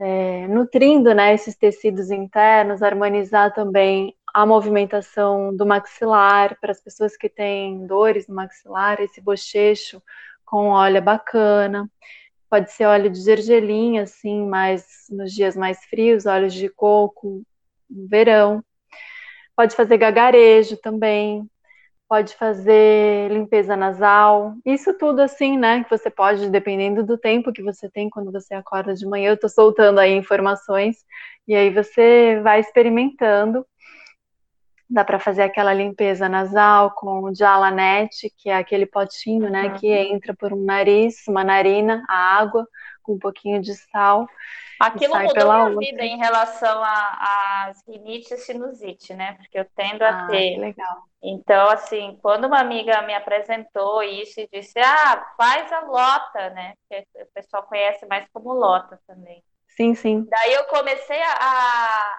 [0.00, 7.14] é, nutrindo né, esses tecidos internos, harmonizar também a movimentação do maxilar para as pessoas
[7.14, 10.02] que têm dores no maxilar, esse bochecho
[10.48, 11.88] com óleo bacana.
[12.50, 17.42] Pode ser óleo de gergelim, assim, mais nos dias mais frios, óleos de coco
[17.90, 18.64] no verão.
[19.54, 21.44] Pode fazer gagarejo também,
[22.08, 25.84] pode fazer limpeza nasal, isso tudo assim, né?
[25.84, 29.38] Que você pode, dependendo do tempo que você tem quando você acorda de manhã, eu
[29.38, 31.04] tô soltando aí informações,
[31.46, 33.66] e aí você vai experimentando.
[34.90, 39.86] Dá para fazer aquela limpeza nasal com o Jalanete, que é aquele potinho, né, que
[39.86, 42.66] entra por um nariz, uma narina, a água
[43.02, 44.26] com um pouquinho de sal.
[44.78, 45.78] Aquilo mudou minha outra.
[45.78, 49.32] vida em relação às rinite e sinusite, né?
[49.32, 50.56] Porque eu tendo a ah, ter.
[50.56, 50.98] legal.
[51.20, 56.74] Então, assim, quando uma amiga me apresentou isso e disse, ah, faz a lota, né?
[56.88, 59.42] Que o pessoal conhece mais como lota também.
[59.66, 60.26] Sim, sim.
[60.28, 61.34] Daí eu comecei a,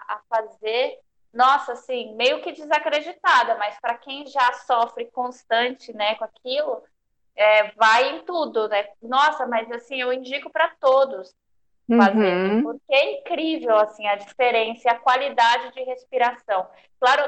[0.10, 0.98] a fazer,
[1.34, 6.84] nossa, assim, meio que desacreditada, mas para quem já sofre constante, né, com aquilo,
[7.36, 8.88] é, vai em tudo, né?
[9.02, 11.34] Nossa, mas assim, eu indico para todos
[11.98, 12.64] fazerem, uhum.
[12.64, 16.68] porque é incrível assim a diferença a qualidade de respiração.
[17.00, 17.24] Claro,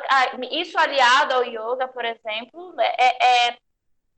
[0.52, 3.58] isso aliado ao yoga, por exemplo, é, é,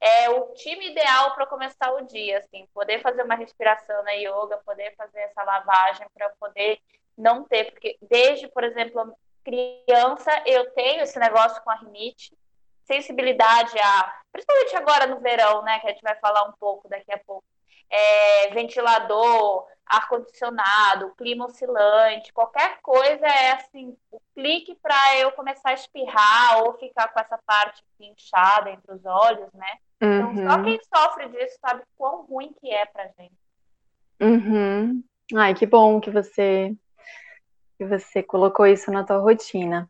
[0.02, 4.58] é o time ideal para começar o dia, assim, poder fazer uma respiração na yoga,
[4.66, 6.80] poder fazer essa lavagem para poder
[7.18, 12.36] não ter, porque desde, por exemplo, criança eu tenho esse negócio com a rinite,
[12.86, 17.12] sensibilidade a, principalmente agora no verão, né, que a gente vai falar um pouco daqui
[17.12, 17.46] a pouco,
[17.90, 25.74] é, ventilador, ar-condicionado, clima oscilante, qualquer coisa é assim, o clique para eu começar a
[25.74, 29.78] espirrar ou ficar com essa parte inchada entre os olhos, né?
[30.02, 30.64] Então, só uhum.
[30.64, 33.34] quem sofre disso sabe quão ruim que é pra gente.
[34.20, 35.04] Uhum.
[35.36, 36.76] Ai, que bom que você
[37.78, 39.90] que você colocou isso na tua rotina.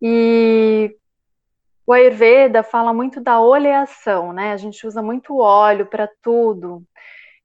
[0.00, 0.94] E
[1.86, 4.52] o Ayurveda fala muito da oleação, né?
[4.52, 6.84] A gente usa muito óleo para tudo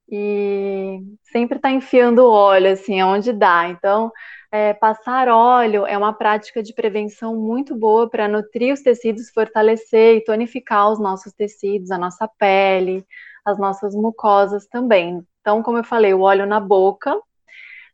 [0.10, 3.70] e sempre está enfiando óleo assim aonde dá.
[3.70, 4.12] Então,
[4.52, 10.18] é, passar óleo é uma prática de prevenção muito boa para nutrir os tecidos, fortalecer
[10.18, 13.06] e tonificar os nossos tecidos, a nossa pele,
[13.44, 15.26] as nossas mucosas também.
[15.42, 17.20] Então, como eu falei, o óleo na boca.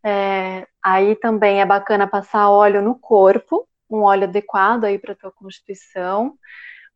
[0.04, 5.32] É, aí também é bacana passar óleo no corpo, um óleo adequado aí para tua
[5.32, 6.36] constituição.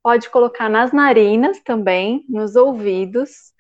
[0.02, 3.54] Pode colocar nas narinas também, nos ouvidos,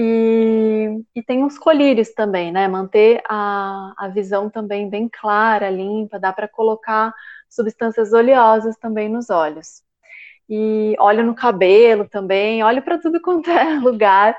[0.00, 2.68] e, e, tem os colírios também, né?
[2.68, 7.12] Manter a, a visão também bem clara, limpa, dá para colocar
[7.48, 9.82] substâncias oleosas também nos olhos.
[10.48, 14.36] E óleo no cabelo também, óleo para tudo quanto é lugar.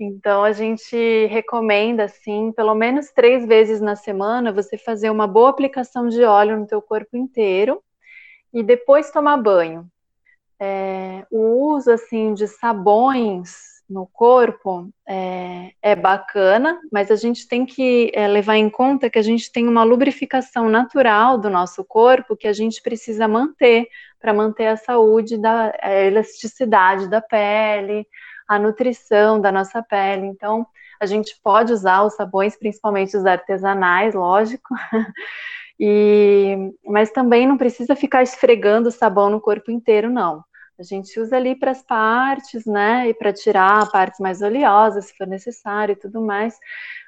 [0.00, 5.50] Então a gente recomenda assim, pelo menos três vezes na semana, você fazer uma boa
[5.50, 7.82] aplicação de óleo no teu corpo inteiro
[8.52, 9.86] e depois tomar banho.
[10.58, 17.66] É, o uso assim de sabões no corpo é, é, bacana, mas a gente tem
[17.66, 22.36] que é, levar em conta que a gente tem uma lubrificação natural do nosso corpo
[22.36, 23.88] que a gente precisa manter
[24.20, 28.06] para manter a saúde, da a elasticidade da pele,
[28.50, 30.26] a nutrição da nossa pele.
[30.26, 30.66] Então,
[31.00, 34.74] a gente pode usar os sabões, principalmente os artesanais, lógico.
[35.82, 40.44] E, mas também não precisa ficar esfregando sabão no corpo inteiro, não.
[40.78, 43.08] A gente usa ali para as partes, né?
[43.08, 46.58] E para tirar partes mais oleosas, se for necessário e tudo mais.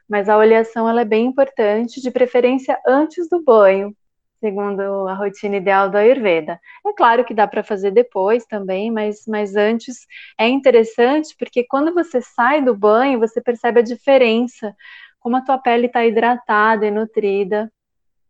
[0.08, 3.94] Mas a oleação ela é bem importante, de preferência antes do banho,
[4.42, 6.60] segundo a rotina ideal do Ayurveda.
[6.84, 10.04] É claro que dá para fazer depois também, mas, mas antes
[10.36, 14.74] é interessante porque quando você sai do banho, você percebe a diferença,
[15.20, 17.72] como a tua pele está hidratada e nutrida.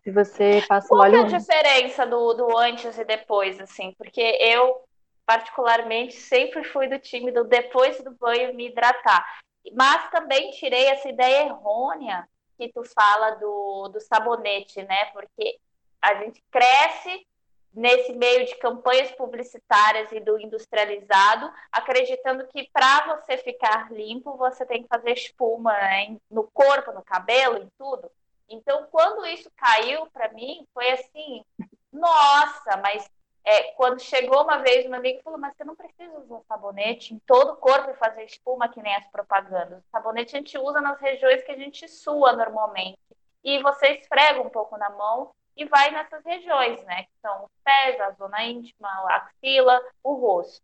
[0.05, 1.21] Se você passa Qual o óleo.
[1.21, 3.95] Qual é a diferença do, do antes e depois, assim?
[3.97, 4.83] Porque eu
[5.25, 9.25] particularmente, sempre fui do time do depois do banho me hidratar.
[9.73, 15.07] Mas também tirei essa ideia errônea que tu fala do, do sabonete, né?
[15.07, 15.59] Porque
[16.03, 17.27] a gente cresce
[17.73, 24.67] nesse meio de campanhas publicitárias e do industrializado, acreditando que para você ficar limpo, você
[24.67, 26.17] tem que fazer espuma né?
[26.31, 28.11] no corpo, no cabelo, em tudo.
[28.49, 31.43] Então, quando isso caiu para mim, foi assim,
[31.91, 33.09] nossa, mas
[33.45, 37.19] é, quando chegou uma vez, uma amiga falou: Mas você não precisa usar sabonete em
[37.21, 39.81] todo o corpo e fazer espuma que nem as propagandas.
[39.81, 42.99] O sabonete a gente usa nas regiões que a gente sua normalmente.
[43.43, 47.05] E você esfrega um pouco na mão e vai nessas regiões, né?
[47.05, 50.63] Que são os pés, a zona íntima, a axila, o rosto.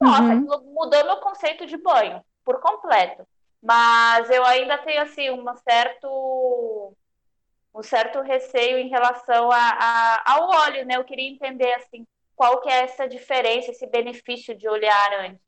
[0.00, 0.74] Nossa, uhum.
[0.74, 3.26] mudou meu conceito de banho por completo.
[3.62, 6.94] Mas eu ainda tenho assim um certo
[7.74, 10.96] um certo receio em relação a, a, ao óleo, né?
[10.96, 15.44] Eu queria entender assim qual que é essa diferença, esse benefício de olhar antes.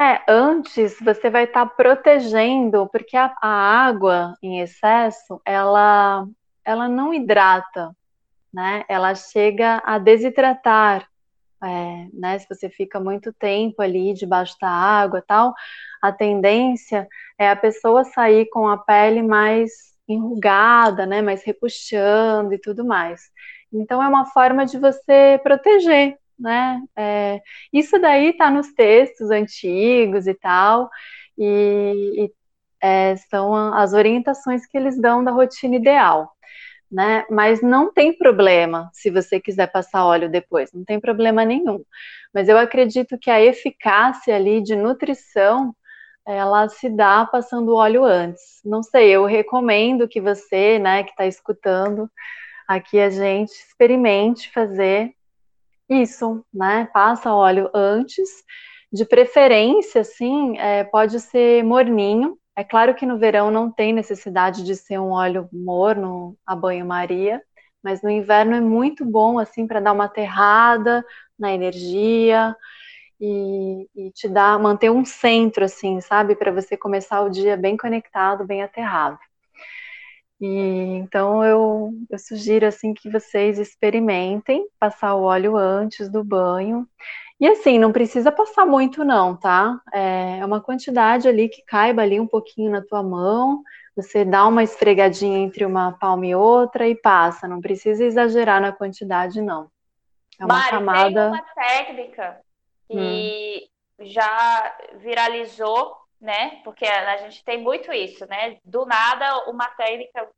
[0.00, 6.26] É, antes você vai estar tá protegendo, porque a, a, água em excesso, ela,
[6.64, 7.94] ela não hidrata,
[8.52, 8.84] né?
[8.88, 11.08] Ela chega a desidratar,
[11.62, 12.38] é, né?
[12.38, 15.54] Se você fica muito tempo ali debaixo da água, tal,
[16.02, 22.58] a tendência é a pessoa sair com a pele mais enrugada, né, mais repuxando e
[22.58, 23.30] tudo mais.
[23.72, 26.82] Então é uma forma de você proteger, né?
[26.96, 27.40] É,
[27.72, 30.90] isso daí está nos textos antigos e tal,
[31.38, 32.32] e, e
[32.82, 36.32] é, são as orientações que eles dão da rotina ideal.
[36.92, 37.24] Né?
[37.30, 41.82] Mas não tem problema se você quiser passar óleo depois, não tem problema nenhum.
[42.34, 45.74] Mas eu acredito que a eficácia ali de nutrição
[46.26, 48.60] ela se dá passando óleo antes.
[48.64, 52.10] Não sei, eu recomendo que você, né, que está escutando
[52.68, 55.14] aqui a gente, experimente fazer
[55.88, 56.88] isso, né?
[56.92, 58.28] Passa óleo antes
[58.92, 62.38] De preferência, sim, é, pode ser morninho.
[62.56, 67.42] É claro que no verão não tem necessidade de ser um óleo morno a banho-maria,
[67.82, 71.04] mas no inverno é muito bom assim para dar uma aterrada
[71.38, 72.54] na energia
[73.20, 77.76] e, e, te dar, manter um centro assim, sabe, para você começar o dia bem
[77.76, 79.18] conectado, bem aterrado.
[80.40, 80.46] E
[80.96, 86.86] então eu, eu sugiro assim que vocês experimentem passar o óleo antes do banho.
[87.42, 89.80] E assim, não precisa passar muito não, tá?
[89.92, 93.64] É uma quantidade ali que caiba ali um pouquinho na tua mão.
[93.96, 97.48] Você dá uma esfregadinha entre uma palma e outra e passa.
[97.48, 99.68] Não precisa exagerar na quantidade, não.
[100.38, 101.30] É uma Mari, camada.
[101.32, 102.40] Tem uma técnica
[102.88, 103.68] que
[103.98, 104.06] hum.
[104.06, 106.60] já viralizou né?
[106.62, 108.56] Porque a gente tem muito isso, né?
[108.64, 110.28] Do nada, uma técnica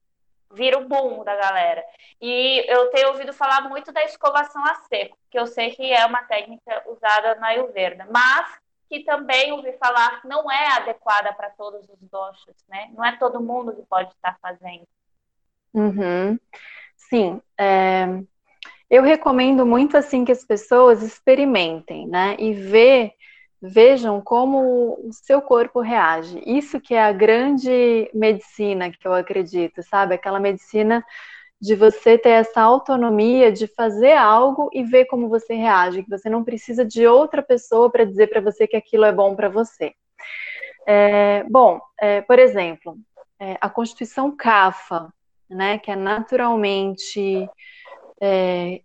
[0.55, 1.85] vira o boom da galera.
[2.21, 6.05] E eu tenho ouvido falar muito da escovação a seco, que eu sei que é
[6.07, 11.51] uma técnica usada na Ayurveda, mas que também ouvi falar que não é adequada para
[11.51, 12.91] todos os doshas, né?
[12.95, 14.87] Não é todo mundo que pode estar fazendo.
[15.73, 16.39] Uhum.
[16.97, 18.07] Sim, é...
[18.89, 22.37] eu recomendo muito assim que as pessoas experimentem, né?
[22.39, 23.15] E ver
[23.67, 26.43] vejam como o seu corpo reage.
[26.45, 30.15] Isso que é a grande medicina que eu acredito, sabe?
[30.15, 31.03] Aquela medicina
[31.59, 36.29] de você ter essa autonomia de fazer algo e ver como você reage, que você
[36.29, 39.95] não precisa de outra pessoa para dizer para você que aquilo é bom para você.
[40.87, 42.99] É, bom, é, por exemplo,
[43.41, 45.11] é, a Constituição CAFA,
[45.49, 47.49] né, que é naturalmente
[48.21, 48.83] é,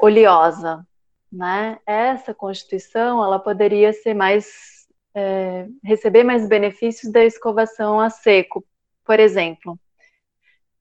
[0.00, 0.86] oleosa,
[1.32, 1.78] né?
[1.86, 8.64] Essa Constituição ela poderia ser mais é, receber mais benefícios da escovação a seco,
[9.04, 9.78] por exemplo.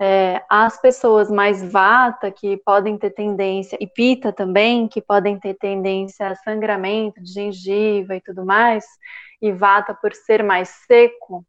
[0.01, 5.55] É, as pessoas mais vata que podem ter tendência e pita também que podem ter
[5.55, 8.85] tendência a sangramento de gengiva e tudo mais
[9.41, 11.45] e vata por ser mais seco,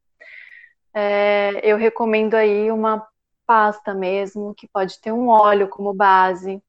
[0.94, 3.06] é, eu recomendo aí uma
[3.46, 6.62] pasta mesmo que pode ter um óleo como base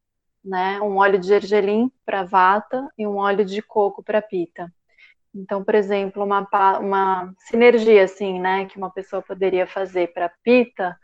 [0.44, 0.82] né?
[0.82, 4.72] Um óleo de gergelim para vata e um óleo de coco para pita.
[5.34, 6.48] Então, por exemplo, uma,
[6.80, 10.98] uma sinergia assim, né, que uma pessoa poderia fazer para pita,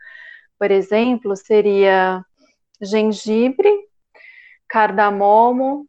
[0.58, 2.22] por exemplo, seria
[2.80, 3.70] gengibre,
[4.68, 5.86] cardamomo,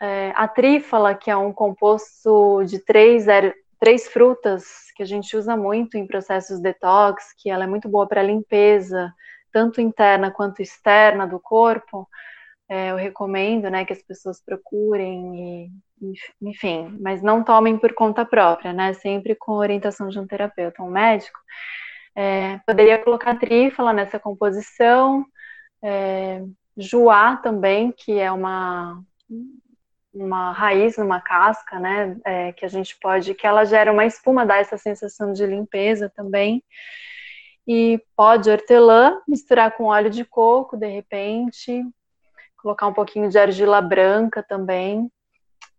[0.00, 4.64] é, a trífala, que é um composto de três, er, três frutas
[4.94, 9.12] que a gente usa muito em processos detox, que ela é muito boa para limpeza,
[9.50, 12.08] tanto interna quanto externa do corpo
[12.74, 15.70] é, eu recomendo, né, que as pessoas procurem
[16.02, 16.12] e,
[16.42, 20.90] enfim, mas não tomem por conta própria, né, sempre com orientação de um terapeuta, um
[20.90, 21.38] médico.
[22.16, 25.24] É, poderia colocar trífala nessa composição,
[25.82, 26.42] é,
[26.76, 29.00] juá também, que é uma
[30.12, 34.46] uma raiz numa casca, né, é, que a gente pode, que ela gera uma espuma,
[34.46, 36.62] dá essa sensação de limpeza também.
[37.66, 41.82] E pode hortelã, misturar com óleo de coco, de repente,
[42.64, 45.12] colocar um pouquinho de argila branca também,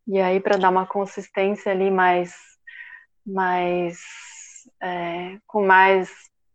[0.08, 2.36] e aí para dar uma consistência ali mais,
[3.26, 3.98] mais
[4.80, 6.12] é, com mais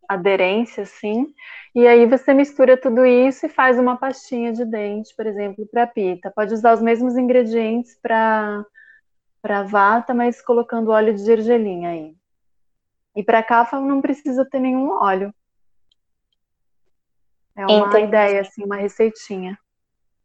[0.07, 1.27] aderência, assim.
[1.75, 5.85] E aí você mistura tudo isso e faz uma pastinha de dente, por exemplo, para
[5.85, 6.31] pita.
[6.33, 8.65] Pode usar os mesmos ingredientes para
[9.41, 12.15] para vata, mas colocando óleo de gergelim aí.
[13.15, 15.33] E para cafa não precisa ter nenhum óleo.
[17.55, 18.07] É uma Entendi.
[18.07, 19.57] ideia, assim, uma receitinha.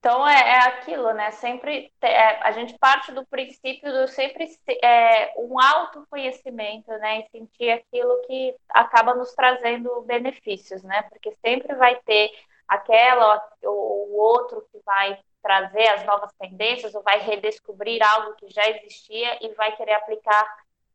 [0.07, 1.33] Então é, é aquilo, né?
[1.33, 4.49] Sempre é, a gente parte do princípio do sempre
[4.81, 7.23] é, um autoconhecimento, né?
[7.23, 11.03] E sentir aquilo que acaba nos trazendo benefícios, né?
[11.11, 12.31] Porque sempre vai ter
[12.69, 18.49] aquela ou o outro que vai trazer as novas tendências ou vai redescobrir algo que
[18.49, 20.47] já existia e vai querer aplicar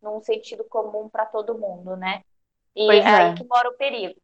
[0.02, 2.24] num sentido comum para todo mundo, né?
[2.74, 4.16] E é aí que mora o perigo.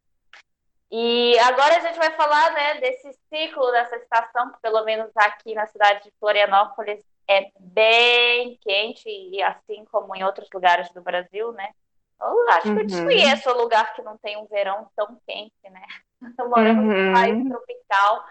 [0.90, 5.54] E agora a gente vai falar né, desse ciclo dessa estação, que pelo menos aqui
[5.54, 11.52] na cidade de Florianópolis é bem quente, e assim como em outros lugares do Brasil,
[11.52, 11.72] né?
[12.20, 12.76] Eu acho uhum.
[12.76, 12.88] que eu uhum.
[12.88, 15.86] desconheço o lugar que não tem um verão tão quente, né?
[16.40, 16.76] Eu moro uhum.
[16.76, 18.26] num país tropical.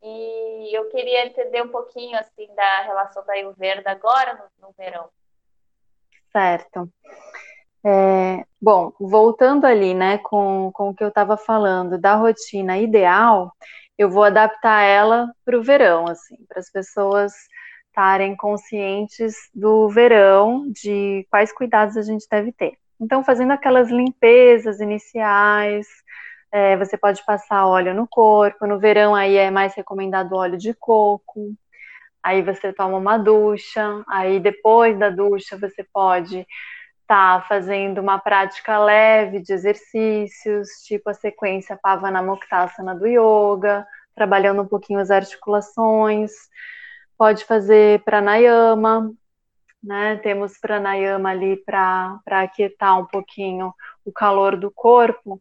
[0.00, 5.08] E eu queria entender um pouquinho assim da relação da Ayurveda agora no, no verão.
[6.30, 6.88] Certo.
[7.88, 13.52] É, bom, voltando ali, né, com, com o que eu estava falando da rotina ideal,
[13.96, 17.32] eu vou adaptar ela para o verão, assim, para as pessoas
[17.86, 22.72] estarem conscientes do verão, de quais cuidados a gente deve ter.
[23.00, 25.86] Então, fazendo aquelas limpezas iniciais,
[26.50, 30.74] é, você pode passar óleo no corpo, no verão aí é mais recomendado óleo de
[30.74, 31.54] coco,
[32.20, 36.44] aí você toma uma ducha, aí depois da ducha você pode
[37.06, 44.62] tá fazendo uma prática leve de exercícios, tipo a sequência Pavana Muktasana do yoga, trabalhando
[44.62, 46.32] um pouquinho as articulações.
[47.16, 49.12] Pode fazer pranayama,
[49.82, 50.16] né?
[50.16, 53.72] Temos pranayama ali para aquietar um pouquinho
[54.04, 55.40] o calor do corpo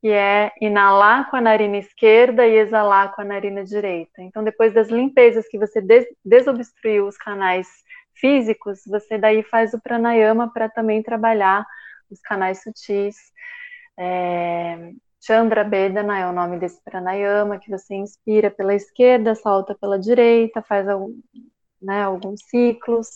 [0.00, 4.22] que é inalar com a narina esquerda e exalar com a narina direita.
[4.22, 7.66] Então, depois das limpezas que você des desobstruiu os canais
[8.18, 11.66] físicos, você daí faz o pranayama para também trabalhar
[12.10, 13.16] os canais sutis.
[13.98, 19.98] É, Chandra Bedana é o nome desse pranayama, que você inspira pela esquerda, solta pela
[19.98, 21.14] direita, faz algum,
[21.80, 23.08] né, alguns ciclos.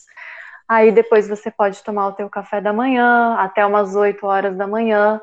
[0.69, 4.67] Aí depois você pode tomar o teu café da manhã, até umas 8 horas da
[4.67, 5.21] manhã,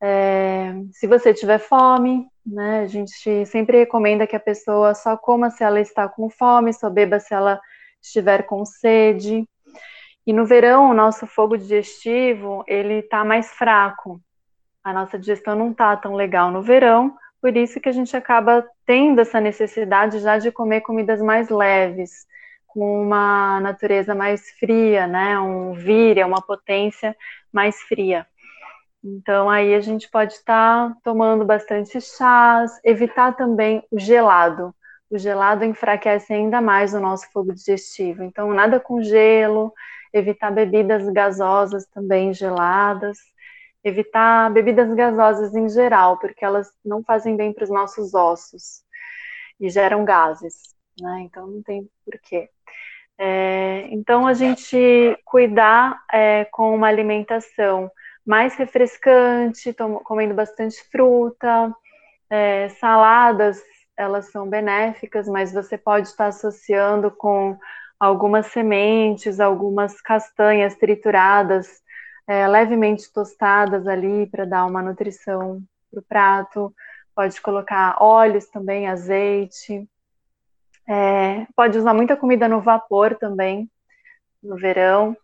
[0.00, 5.50] é, se você tiver fome, né, a gente sempre recomenda que a pessoa só coma
[5.50, 7.60] se ela está com fome, só beba se ela
[8.02, 9.48] estiver com sede.
[10.26, 14.20] E no verão, o nosso fogo digestivo, ele está mais fraco.
[14.84, 18.66] A nossa digestão não está tão legal no verão, por isso que a gente acaba
[18.84, 22.26] tendo essa necessidade já de comer comidas mais leves,
[22.66, 27.16] com uma natureza mais fria, né, um víria, uma potência
[27.52, 28.26] mais fria.
[29.02, 34.74] Então, aí a gente pode estar tá tomando bastante chás, evitar também o gelado.
[35.10, 38.22] O gelado enfraquece ainda mais o nosso fogo digestivo.
[38.22, 39.72] Então, nada com gelo,
[40.12, 43.18] evitar bebidas gasosas também geladas,
[43.82, 48.82] evitar bebidas gasosas em geral, porque elas não fazem bem para os nossos ossos
[49.60, 51.22] e geram gases, né?
[51.22, 52.48] Então, não tem porquê.
[53.18, 57.90] É, então, a gente cuidar é, com uma alimentação
[58.24, 61.74] mais refrescante, comendo bastante fruta,
[62.30, 63.60] é, saladas,
[63.98, 67.58] elas são benéficas, mas você pode estar associando com
[67.98, 71.82] algumas sementes, algumas castanhas trituradas,
[72.26, 76.74] é, levemente tostadas ali para dar uma nutrição para o prato.
[77.14, 79.88] Pode colocar óleos também, azeite.
[80.86, 83.68] É, pode usar muita comida no vapor também,
[84.42, 85.16] no verão.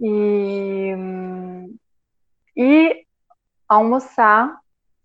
[0.00, 0.94] E
[2.58, 3.06] e
[3.68, 4.58] almoçar,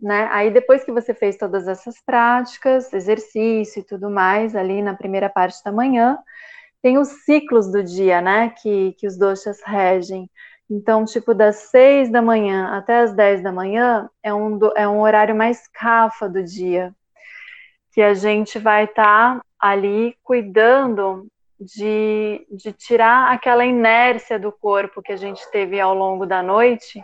[0.03, 0.27] né?
[0.31, 5.29] Aí depois que você fez todas essas práticas, exercício e tudo mais, ali na primeira
[5.29, 6.19] parte da manhã,
[6.81, 8.49] tem os ciclos do dia, né?
[8.61, 10.29] Que, que os doxas regem.
[10.69, 14.99] Então, tipo, das seis da manhã até as dez da manhã é um, é um
[14.99, 16.93] horário mais cafa do dia,
[17.93, 21.27] que a gente vai estar tá ali cuidando
[21.59, 27.01] de, de tirar aquela inércia do corpo que a gente teve ao longo da noite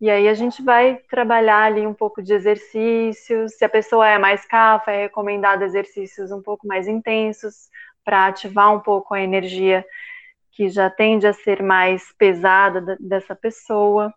[0.00, 3.54] e aí a gente vai trabalhar ali um pouco de exercícios.
[3.54, 7.68] Se a pessoa é mais cafa, é recomendado exercícios um pouco mais intensos
[8.04, 9.84] para ativar um pouco a energia
[10.52, 14.12] que já tende a ser mais pesada dessa pessoa.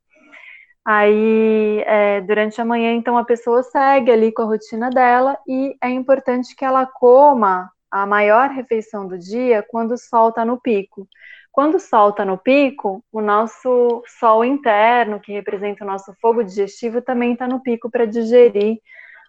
[0.86, 5.75] Aí, é, durante a manhã, então, a pessoa segue ali com a rotina dela e
[5.82, 10.59] é importante que ela coma a maior refeição do dia quando o sol está no
[10.59, 11.07] pico.
[11.51, 17.33] Quando solta no pico, o nosso sol interno, que representa o nosso fogo digestivo, também
[17.33, 18.79] está no pico para digerir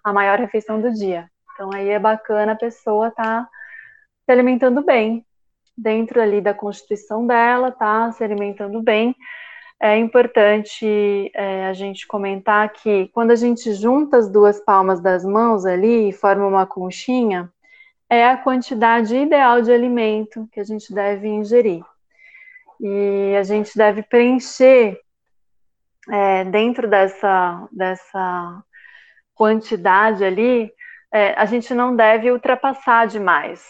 [0.04, 1.28] a maior refeição do dia.
[1.52, 3.48] Então aí é bacana a pessoa estar tá
[4.24, 5.26] se alimentando bem,
[5.76, 9.16] dentro ali da constituição dela, tá se alimentando bem.
[9.80, 15.24] É importante é, a gente comentar que quando a gente junta as duas palmas das
[15.24, 17.52] mãos ali e forma uma conchinha,
[18.08, 21.82] é a quantidade ideal de alimento que a gente deve ingerir
[22.83, 25.01] e a gente deve preencher
[26.11, 28.64] é, dentro dessa, dessa
[29.35, 30.72] quantidade ali,
[31.14, 33.64] é, a gente não deve ultrapassar demais.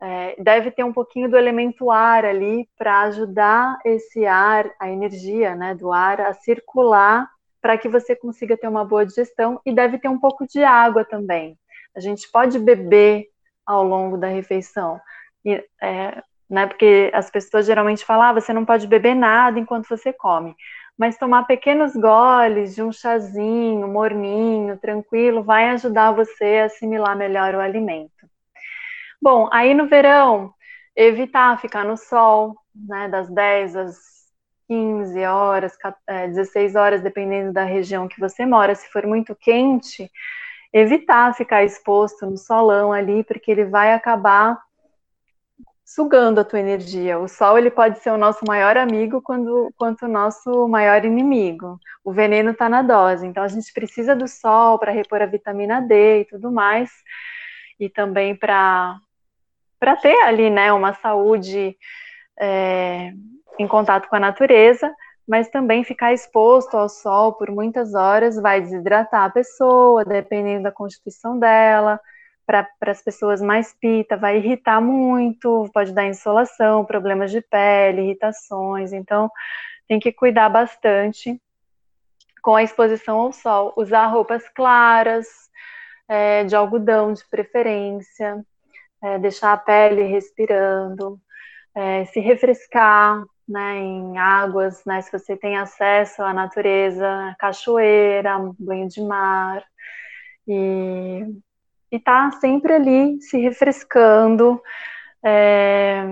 [0.00, 5.54] É, deve ter um pouquinho do elemento ar ali para ajudar esse ar, a energia
[5.54, 7.28] né, do ar, a circular
[7.60, 11.04] para que você consiga ter uma boa digestão e deve ter um pouco de água
[11.04, 11.58] também.
[11.94, 13.26] A gente pode beber
[13.66, 14.98] ao longo da refeição.
[15.44, 16.66] E, é, né?
[16.66, 20.56] Porque as pessoas geralmente falam, ah, você não pode beber nada enquanto você come.
[20.96, 27.54] Mas tomar pequenos goles de um chazinho, morninho, tranquilo, vai ajudar você a assimilar melhor
[27.54, 28.12] o alimento.
[29.20, 30.54] Bom, aí no verão,
[30.94, 34.16] evitar ficar no sol, né, das 10 às
[34.68, 35.76] 15 horas,
[36.28, 38.74] 16 é, horas, dependendo da região que você mora.
[38.74, 40.10] Se for muito quente,
[40.72, 44.60] evitar ficar exposto no solão ali, porque ele vai acabar
[45.86, 47.16] sugando a tua energia.
[47.16, 51.78] O sol ele pode ser o nosso maior amigo quando, quanto o nosso maior inimigo.
[52.04, 53.24] O veneno está na dose.
[53.24, 56.90] Então a gente precisa do sol para repor a vitamina D e tudo mais,
[57.78, 58.98] e também para
[59.78, 61.76] para ter ali, né, uma saúde
[62.40, 63.12] é,
[63.58, 64.90] em contato com a natureza,
[65.28, 70.72] mas também ficar exposto ao sol por muitas horas vai desidratar a pessoa, dependendo da
[70.72, 72.00] constituição dela.
[72.46, 78.92] Para as pessoas mais pita, vai irritar muito, pode dar insolação, problemas de pele, irritações.
[78.92, 79.30] Então,
[79.88, 81.40] tem que cuidar bastante
[82.42, 83.72] com a exposição ao sol.
[83.76, 85.26] Usar roupas claras,
[86.08, 88.44] é, de algodão de preferência,
[89.02, 91.20] é, deixar a pele respirando,
[91.74, 98.88] é, se refrescar né, em águas, né, se você tem acesso à natureza, cachoeira, banho
[98.88, 99.64] de mar,
[100.48, 101.24] e
[101.90, 104.60] estar tá sempre ali se refrescando.
[105.24, 106.04] É,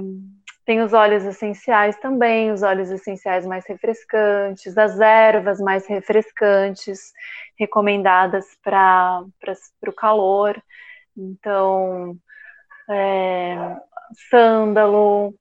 [0.64, 7.12] tem os óleos essenciais também, os óleos essenciais mais refrescantes, as ervas mais refrescantes,
[7.58, 9.22] recomendadas para
[9.86, 10.60] o calor.
[11.16, 12.16] Então,
[12.88, 13.76] é,
[14.30, 15.34] sândalo,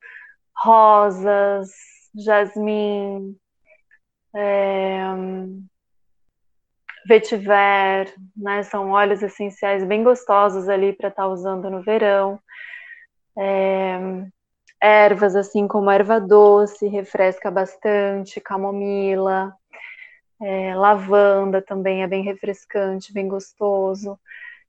[0.56, 1.70] rosas,
[2.16, 3.36] jasmim,
[4.36, 5.00] é,
[7.08, 8.64] vetiver, né?
[8.64, 12.40] São óleos essenciais bem gostosos ali para estar tá usando no verão.
[13.38, 14.00] É,
[14.82, 19.54] ervas assim como erva doce, refresca bastante, camomila,
[20.42, 24.20] é, lavanda também é bem refrescante, bem gostoso.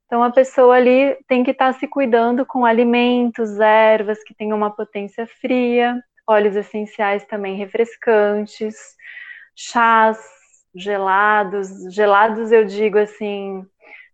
[0.07, 4.57] Então a pessoa ali tem que estar tá se cuidando com alimentos, ervas que tenham
[4.57, 8.76] uma potência fria, óleos essenciais também refrescantes,
[9.57, 10.18] chás
[10.74, 13.64] gelados, gelados eu digo assim,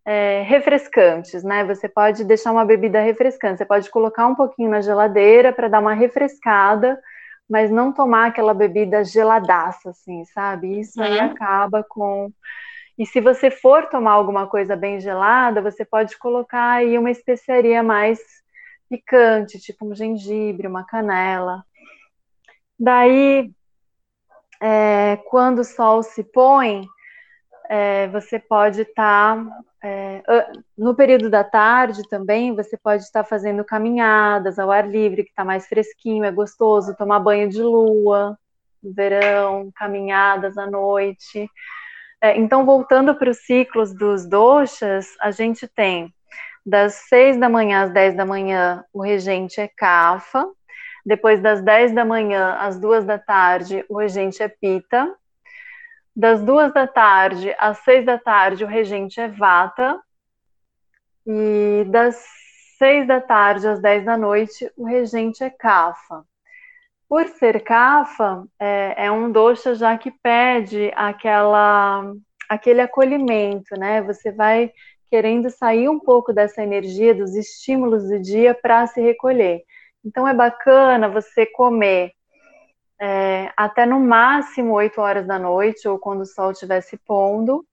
[0.05, 1.65] é, refrescantes, né?
[1.65, 5.81] Você pode deixar uma bebida refrescante, você pode colocar um pouquinho na geladeira para dar
[5.81, 7.01] uma refrescada,
[7.49, 10.81] mas não tomar aquela bebida geladaça, assim, sabe?
[10.81, 11.07] Isso uhum.
[11.07, 12.33] aí acaba com
[13.01, 17.83] e se você for tomar alguma coisa bem gelada, você pode colocar aí uma especiaria
[17.83, 18.21] mais
[18.91, 21.65] picante, tipo um gengibre, uma canela.
[22.79, 23.51] Daí,
[24.61, 26.87] é, quando o sol se põe,
[27.69, 30.23] é, você pode estar, tá, é,
[30.77, 35.31] no período da tarde também, você pode estar tá fazendo caminhadas ao ar livre, que
[35.31, 38.37] está mais fresquinho, é gostoso, tomar banho de lua
[38.83, 41.49] verão, caminhadas à noite.
[42.21, 46.13] É, então, voltando para os ciclos dos doxas, a gente tem
[46.65, 50.47] das 6 da manhã às 10 da manhã, o regente é Kafa.
[51.05, 55.15] Depois das 10 da manhã às 2 da tarde, o regente é Pita.
[56.15, 60.01] Das 2 da tarde às 6 da tarde, o regente é Vata.
[61.27, 62.23] E das
[62.79, 66.25] 6 da tarde às 10 da noite, o regente é Kafa.
[67.11, 72.15] Por ser kafa, é, é um dosha já que pede aquela,
[72.49, 74.01] aquele acolhimento, né?
[74.03, 74.73] Você vai
[75.11, 79.65] querendo sair um pouco dessa energia, dos estímulos do dia para se recolher.
[80.05, 82.13] Então é bacana você comer
[83.01, 87.65] é, até no máximo 8 horas da noite, ou quando o sol estiver se pondo,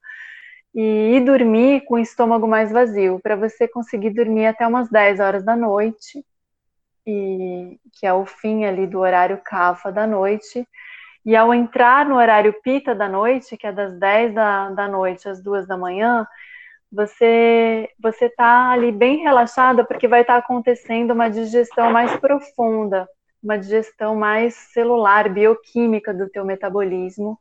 [0.73, 5.19] e ir dormir com o estômago mais vazio, para você conseguir dormir até umas 10
[5.19, 6.23] horas da noite
[7.05, 10.67] e que é o fim ali do horário CAFA da noite.
[11.25, 15.28] E ao entrar no horário PITA da noite, que é das 10 da, da noite
[15.28, 16.28] às 2 da manhã,
[16.91, 23.07] você você está ali bem relaxada porque vai estar tá acontecendo uma digestão mais profunda,
[23.43, 27.38] uma digestão mais celular, bioquímica do teu metabolismo,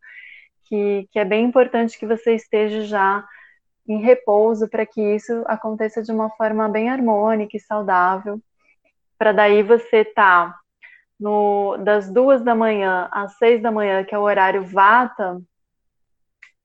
[0.64, 3.24] que, que é bem importante que você esteja já
[3.88, 8.40] em repouso para que isso aconteça de uma forma bem harmônica e saudável
[9.18, 10.59] para daí você tá
[11.18, 15.40] no, das duas da manhã às seis da manhã, que é o horário vata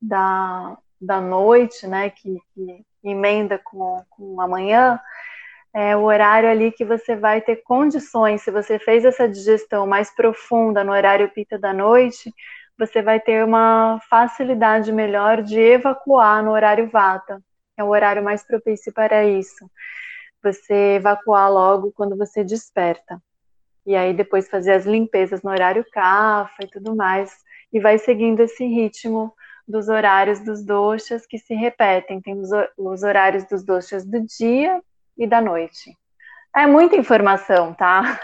[0.01, 4.99] da, da noite, né, que, que emenda com, com amanhã,
[5.73, 10.13] é o horário ali que você vai ter condições, se você fez essa digestão mais
[10.13, 12.33] profunda no horário pita da noite,
[12.77, 17.41] você vai ter uma facilidade melhor de evacuar no horário vata,
[17.77, 19.69] é o horário mais propício para isso
[20.43, 23.21] você evacuar logo quando você desperta.
[23.85, 27.31] E aí depois fazer as limpezas no horário CAFA e tudo mais.
[27.71, 29.33] E vai seguindo esse ritmo
[29.67, 32.21] dos horários dos doxas que se repetem.
[32.21, 32.35] Tem
[32.77, 34.81] os horários dos doxas do dia
[35.17, 35.95] e da noite.
[36.53, 38.19] É muita informação, tá?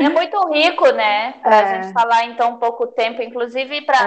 [0.00, 1.34] É muito rico, né?
[1.42, 1.82] Para a é.
[1.82, 3.22] gente falar então um pouco tempo.
[3.22, 3.98] Inclusive, para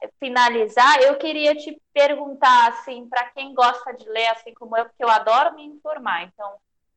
[0.00, 0.08] é.
[0.18, 5.04] finalizar, eu queria te perguntar, assim, para quem gosta de ler, assim como eu, porque
[5.04, 6.22] eu adoro me informar.
[6.24, 6.54] Então,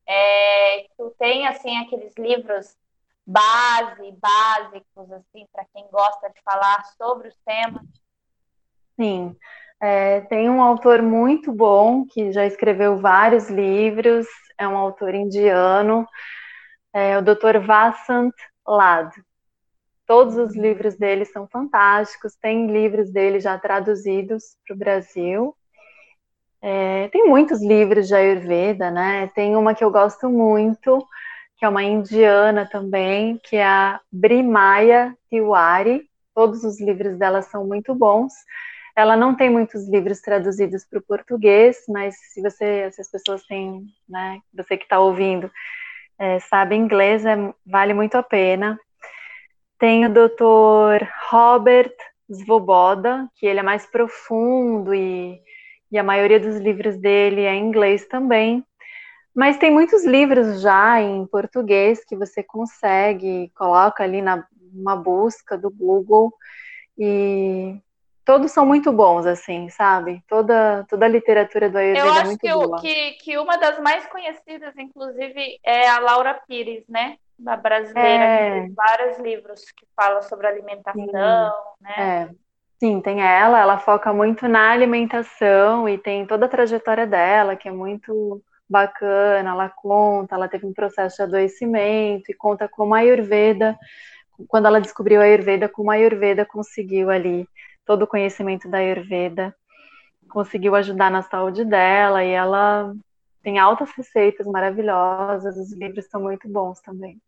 [0.08, 2.78] é, tu tem, assim, aqueles livros
[3.26, 7.84] base, básicos, assim, para quem gosta de falar sobre os temas?
[9.00, 9.36] Sim.
[9.82, 14.26] É, tem um autor muito bom que já escreveu vários livros,
[14.58, 16.08] é um autor indiano,
[16.94, 17.60] é o Dr.
[17.60, 18.34] Vasant
[18.68, 19.12] Lad.
[20.06, 25.56] Todos os livros dele são fantásticos, tem livros dele já traduzidos para o Brasil.
[26.62, 29.28] É, tem muitos livros de Ayurveda, né?
[29.36, 31.06] Tem uma que eu gosto muito,
[31.58, 36.10] que é uma indiana também, que é a Brimaya Tiwari.
[36.34, 38.34] Todos os livros dela são muito bons.
[38.96, 43.44] Ela não tem muitos livros traduzidos para o português, mas se você, se as pessoas
[43.46, 45.52] têm, né, você que está ouvindo,
[46.20, 47.36] é, sabe inglês, é,
[47.66, 48.80] vale muito a pena.
[49.80, 51.06] Tem o Dr.
[51.30, 51.96] Robert
[52.32, 55.42] Svoboda, que ele é mais profundo e
[55.94, 58.66] e a maioria dos livros dele é em inglês também.
[59.34, 65.56] Mas tem muitos livros já em português que você consegue, coloca ali na uma busca
[65.56, 66.34] do Google
[66.98, 67.80] e
[68.26, 70.24] todos são muito bons, assim, sabe?
[70.28, 72.82] Toda, toda a literatura do Ayurveda Eu acho é muito que, boa.
[72.82, 77.18] que, que uma das mais conhecidas, inclusive, é a Laura Pires, né?
[77.38, 78.38] Da brasileira, é...
[78.38, 81.12] que tem vários livros que falam sobre alimentação, Sim.
[81.82, 81.94] né?
[81.98, 82.30] É.
[82.80, 87.70] Sim, tem ela, ela foca muito na alimentação e tem toda a trajetória dela, que
[87.70, 89.52] é muito bacana.
[89.52, 93.78] Ela conta, ela teve um processo de adoecimento e conta como a Ayurveda,
[94.50, 97.48] quando ela descobriu a Ayurveda, como a Ayurveda conseguiu ali
[97.86, 99.56] todo o conhecimento da Ayurveda,
[100.30, 102.94] conseguiu ajudar na saúde dela e ela
[103.42, 107.22] tem altas receitas maravilhosas, os livros são muito bons também.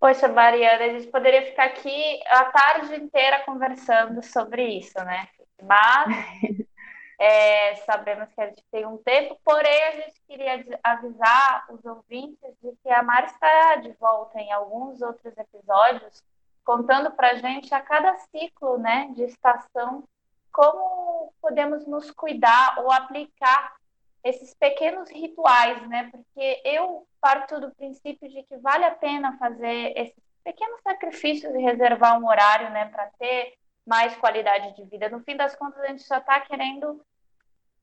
[0.00, 5.28] Poxa, Mariana, a gente poderia ficar aqui a tarde inteira conversando sobre isso, né?
[5.62, 6.06] Mas
[7.20, 12.54] é, sabemos que a gente tem um tempo, porém a gente queria avisar os ouvintes
[12.62, 16.22] de que a Mari estará de volta em alguns outros episódios,
[16.68, 20.04] contando para a gente a cada ciclo né, de estação
[20.52, 23.74] como podemos nos cuidar ou aplicar
[24.22, 26.10] esses pequenos rituais, né?
[26.12, 31.58] Porque eu parto do princípio de que vale a pena fazer esses pequenos sacrifícios e
[31.58, 33.54] reservar um horário, né, para ter
[33.86, 35.08] mais qualidade de vida.
[35.08, 37.00] No fim das contas, a gente só está querendo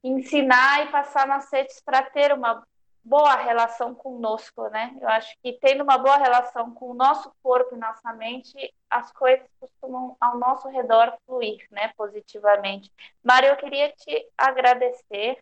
[0.03, 2.63] ensinar e passar macetes para ter uma
[3.05, 4.95] boa relação conosco, né?
[4.99, 9.11] Eu acho que tendo uma boa relação com o nosso corpo e nossa mente, as
[9.13, 12.91] coisas costumam ao nosso redor fluir, né, positivamente.
[13.23, 15.37] Mário, eu queria te agradecer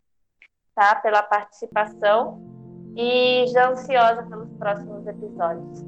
[0.76, 0.95] tá?
[0.95, 2.41] Pela participação
[2.95, 5.86] e já ansiosa pelos próximos episódios.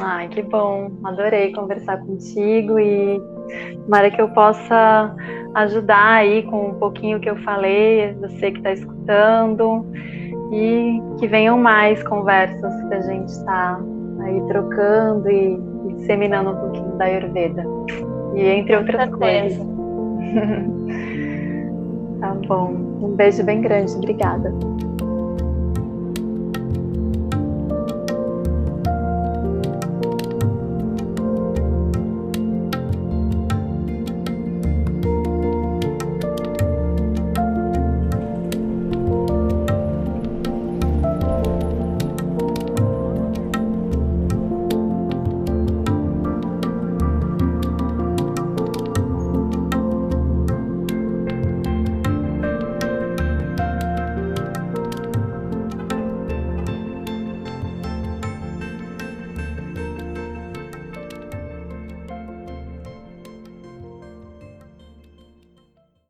[0.00, 0.90] Ai, que bom!
[1.04, 3.20] Adorei conversar contigo e
[3.84, 5.14] tomara que eu possa
[5.54, 9.84] ajudar aí com um pouquinho que eu falei, você que está escutando,
[10.52, 13.80] e que venham mais conversas que a gente está
[14.20, 15.54] aí trocando e,
[15.88, 17.64] e, disseminando um pouquinho da Ayurveda.
[18.34, 19.58] E entre outras coisas.
[22.20, 22.74] Tá bom.
[23.00, 23.94] Um beijo bem grande.
[23.96, 24.52] Obrigada.